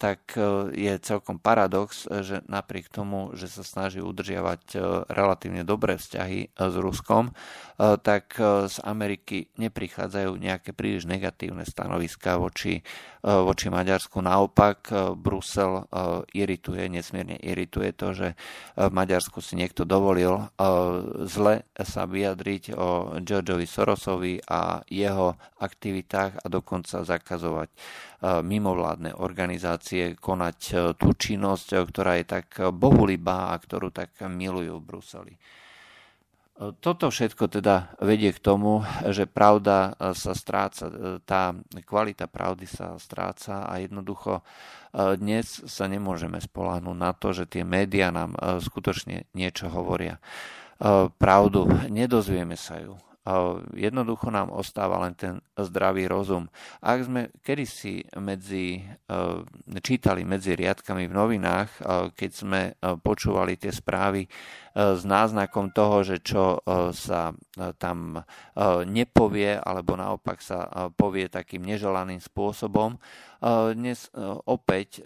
tak 0.01 0.33
je 0.73 0.93
celkom 1.05 1.37
paradox, 1.37 2.09
že 2.09 2.41
napriek 2.49 2.89
tomu, 2.89 3.37
že 3.37 3.53
sa 3.53 3.61
snaží 3.61 4.01
udržiavať 4.01 4.73
relatívne 5.13 5.69
dobré 5.69 6.01
vzťahy 6.01 6.57
s 6.57 6.75
Ruskom, 6.81 7.37
tak 7.77 8.41
z 8.41 8.77
Ameriky 8.89 9.53
neprichádzajú 9.61 10.33
nejaké 10.41 10.73
príliš 10.73 11.05
negatívne 11.05 11.69
stanoviská 11.69 12.41
voči 12.41 12.81
E, 13.27 13.43
voči 13.43 13.67
Maďarsku. 13.67 14.23
Naopak 14.23 14.79
e, 14.87 14.95
Brusel 15.19 15.83
e, 15.83 15.85
irituje, 16.39 16.87
nesmierne 16.87 17.35
irituje 17.43 17.91
to, 17.91 18.15
že 18.15 18.29
v 18.79 18.93
Maďarsku 19.17 19.41
si 19.41 19.57
niekto 19.57 19.89
dovolil 19.89 20.53
zle 21.25 21.65
sa 21.73 22.05
vyjadriť 22.05 22.77
o 22.77 23.17
Georgeovi 23.25 23.65
Sorosovi 23.65 24.45
a 24.45 24.85
jeho 24.93 25.33
aktivitách 25.57 26.45
a 26.45 26.47
dokonca 26.53 27.01
zakazovať 27.01 27.73
mimovládne 28.45 29.17
organizácie 29.17 30.21
konať 30.21 30.93
tú 31.01 31.17
činnosť, 31.17 31.89
ktorá 31.89 32.21
je 32.21 32.29
tak 32.29 32.61
bohulibá 32.77 33.57
a 33.57 33.57
ktorú 33.57 33.89
tak 33.89 34.21
milujú 34.21 34.85
v 34.85 34.85
Bruseli. 34.85 35.33
Toto 36.57 37.13
všetko 37.13 37.53
teda 37.53 38.01
vedie 38.01 38.33
k 38.33 38.41
tomu, 38.41 38.81
že 39.13 39.29
pravda 39.29 39.93
sa 40.17 40.33
stráca, 40.33 40.89
tá 41.29 41.53
kvalita 41.85 42.33
pravdy 42.33 42.65
sa 42.65 42.97
stráca 42.97 43.69
a 43.69 43.77
jednoducho 43.77 44.41
e, 44.41 44.43
dnes 45.21 45.69
sa 45.69 45.85
nemôžeme 45.85 46.41
spolahnúť 46.41 46.97
na 46.97 47.13
to, 47.13 47.37
že 47.37 47.45
tie 47.45 47.61
médiá 47.61 48.09
nám 48.09 48.33
e, 48.33 48.57
skutočne 48.65 49.29
niečo 49.37 49.69
hovoria. 49.69 50.17
E, 50.17 50.21
pravdu, 51.13 51.69
nedozvieme 51.93 52.57
sa 52.57 52.81
ju. 52.81 52.97
Jednoducho 53.75 54.31
nám 54.31 54.55
ostáva 54.55 55.03
len 55.03 55.11
ten 55.19 55.43
zdravý 55.59 56.07
rozum. 56.07 56.47
Ak 56.79 57.11
sme 57.11 57.35
kedysi 57.43 58.07
medzi, 58.23 58.87
čítali 59.83 60.23
medzi 60.23 60.55
riadkami 60.55 61.11
v 61.11 61.17
novinách, 61.27 61.71
keď 62.15 62.31
sme 62.31 62.79
počúvali 63.03 63.59
tie 63.59 63.75
správy 63.75 64.31
s 64.77 65.03
náznakom 65.09 65.73
toho, 65.73 66.05
že 66.05 66.21
čo 66.21 66.61
e, 66.61 66.93
sa 66.93 67.33
e, 67.33 67.73
tam 67.81 68.21
e, 68.21 68.23
nepovie, 68.85 69.57
alebo 69.57 69.97
naopak 69.97 70.45
sa 70.45 70.93
povie 70.93 71.33
takým 71.33 71.65
neželaným 71.65 72.21
spôsobom. 72.21 73.01
Dnes 73.77 74.09
opäť 74.49 75.05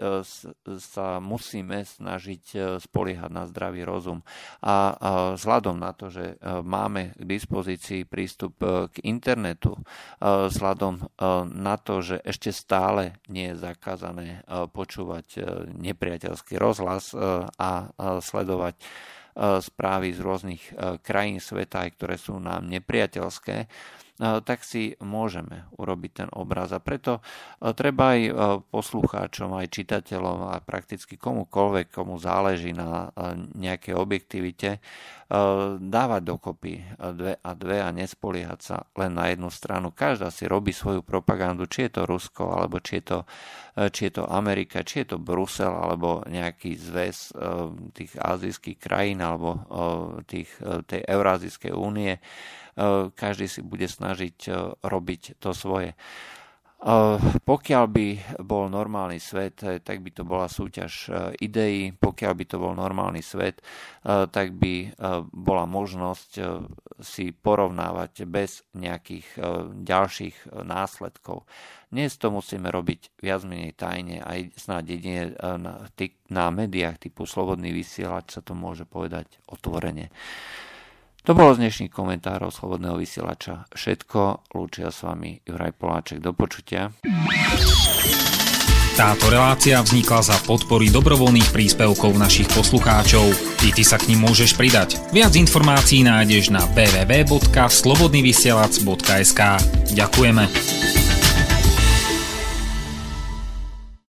sa 0.78 1.18
musíme 1.18 1.82
snažiť 1.82 2.78
spoliehať 2.78 3.30
na 3.30 3.44
zdravý 3.50 3.82
rozum. 3.82 4.22
A 4.62 4.94
vzhľadom 5.34 5.76
na 5.76 5.90
to, 5.90 6.14
že 6.14 6.38
máme 6.62 7.10
k 7.18 7.22
dispozícii 7.26 8.06
prístup 8.06 8.54
k 8.62 8.94
internetu, 9.02 9.74
vzhľadom 10.22 11.10
na 11.50 11.76
to, 11.82 12.06
že 12.06 12.22
ešte 12.22 12.54
stále 12.54 13.18
nie 13.26 13.50
je 13.50 13.60
zakázané 13.66 14.46
počúvať 14.72 15.42
nepriateľský 15.74 16.54
rozhlas 16.54 17.10
a 17.58 17.70
sledovať 18.22 18.78
správy 19.38 20.12
z 20.12 20.20
rôznych 20.20 20.62
e, 20.70 20.72
krajín 21.00 21.38
sveta, 21.38 21.86
aj 21.86 21.90
ktoré 21.96 22.16
sú 22.18 22.38
nám 22.38 22.66
nepriateľské, 22.68 23.70
tak 24.20 24.68
si 24.68 25.00
môžeme 25.00 25.64
urobiť 25.80 26.12
ten 26.12 26.28
obraz. 26.36 26.76
A 26.76 26.78
preto 26.84 27.24
treba 27.56 28.12
aj 28.12 28.20
poslucháčom, 28.68 29.56
aj 29.56 29.72
čitateľom 29.72 30.52
a 30.52 30.60
prakticky 30.60 31.16
komukoľvek, 31.16 31.88
komu 31.88 32.20
záleží 32.20 32.76
na 32.76 33.08
nejakej 33.56 33.96
objektivite, 33.96 34.84
dávať 35.78 36.22
dokopy 36.26 36.98
dve 36.98 37.38
a 37.38 37.50
dve 37.54 37.78
a 37.86 37.94
nespoliehať 37.94 38.60
sa 38.60 38.82
len 38.98 39.14
na 39.14 39.30
jednu 39.30 39.46
stranu. 39.46 39.94
Každá 39.94 40.34
si 40.34 40.50
robí 40.50 40.74
svoju 40.74 41.06
propagandu, 41.06 41.70
či 41.70 41.86
je 41.86 41.96
to 41.96 42.02
Rusko, 42.02 42.50
alebo 42.50 42.82
či 42.82 42.98
je 42.98 43.04
to, 43.06 43.18
či 43.94 44.10
je 44.10 44.12
to 44.18 44.24
Amerika, 44.26 44.82
či 44.82 45.06
je 45.06 45.14
to 45.14 45.18
Brusel, 45.22 45.70
alebo 45.70 46.26
nejaký 46.26 46.74
zväz 46.74 47.30
tých 47.94 48.12
azijských 48.18 48.78
krajín, 48.82 49.22
alebo 49.22 49.62
tých, 50.26 50.50
tej 50.90 51.06
Eurázijskej 51.06 51.72
únie 51.78 52.18
E, 52.80 53.10
každý 53.12 53.46
si 53.50 53.60
bude 53.60 53.84
snažiť 53.84 54.36
e, 54.46 54.50
robiť 54.80 55.42
to 55.42 55.50
svoje. 55.52 55.92
Pokiaľ 57.44 57.84
by 57.92 58.08
bol 58.40 58.72
normálny 58.72 59.20
svet, 59.20 59.60
tak 59.84 60.00
by 60.00 60.10
to 60.16 60.24
bola 60.24 60.48
súťaž 60.48 61.12
ideí. 61.36 61.92
Pokiaľ 61.92 62.32
by 62.32 62.44
to 62.48 62.56
bol 62.56 62.72
normálny 62.72 63.20
svet, 63.20 63.60
tak 64.04 64.56
by 64.56 64.96
bola 65.28 65.68
možnosť 65.68 66.30
si 67.04 67.36
porovnávať 67.36 68.24
bez 68.24 68.64
nejakých 68.72 69.28
ďalších 69.76 70.56
následkov. 70.64 71.44
Dnes 71.92 72.16
to 72.16 72.32
musíme 72.32 72.72
robiť 72.72 73.12
viac 73.20 73.44
menej 73.44 73.76
tajne, 73.76 74.24
aj 74.24 74.56
snáď 74.56 74.84
jedine 74.96 75.22
na, 75.36 75.84
na 76.32 76.44
médiách 76.48 76.96
typu 76.96 77.28
Slobodný 77.28 77.76
vysielač 77.76 78.32
sa 78.32 78.40
to 78.40 78.56
môže 78.56 78.88
povedať 78.88 79.28
otvorene. 79.52 80.08
To 81.28 81.36
bolo 81.36 81.52
z 81.52 81.68
dnešných 81.68 81.92
komentárov 81.92 82.48
Slobodného 82.48 82.96
vysielača 82.96 83.68
všetko. 83.76 84.56
Lúčia 84.56 84.88
s 84.88 85.04
vami 85.04 85.44
Juraj 85.44 85.76
Poláček. 85.76 86.24
Do 86.24 86.32
počutia. 86.32 86.88
Táto 89.00 89.32
relácia 89.32 89.80
vznikla 89.80 90.20
za 90.20 90.36
podpory 90.44 90.92
dobrovoľných 90.92 91.56
príspevkov 91.56 92.20
našich 92.20 92.52
poslucháčov. 92.52 93.32
I 93.64 93.72
ty 93.72 93.80
sa 93.80 93.96
k 93.96 94.12
ním 94.12 94.28
môžeš 94.28 94.60
pridať. 94.60 95.00
Viac 95.08 95.32
informácií 95.36 96.04
nájdeš 96.04 96.52
na 96.52 96.60
www.slobodnyvysielac.sk 96.76 99.40
Ďakujeme. 99.96 100.99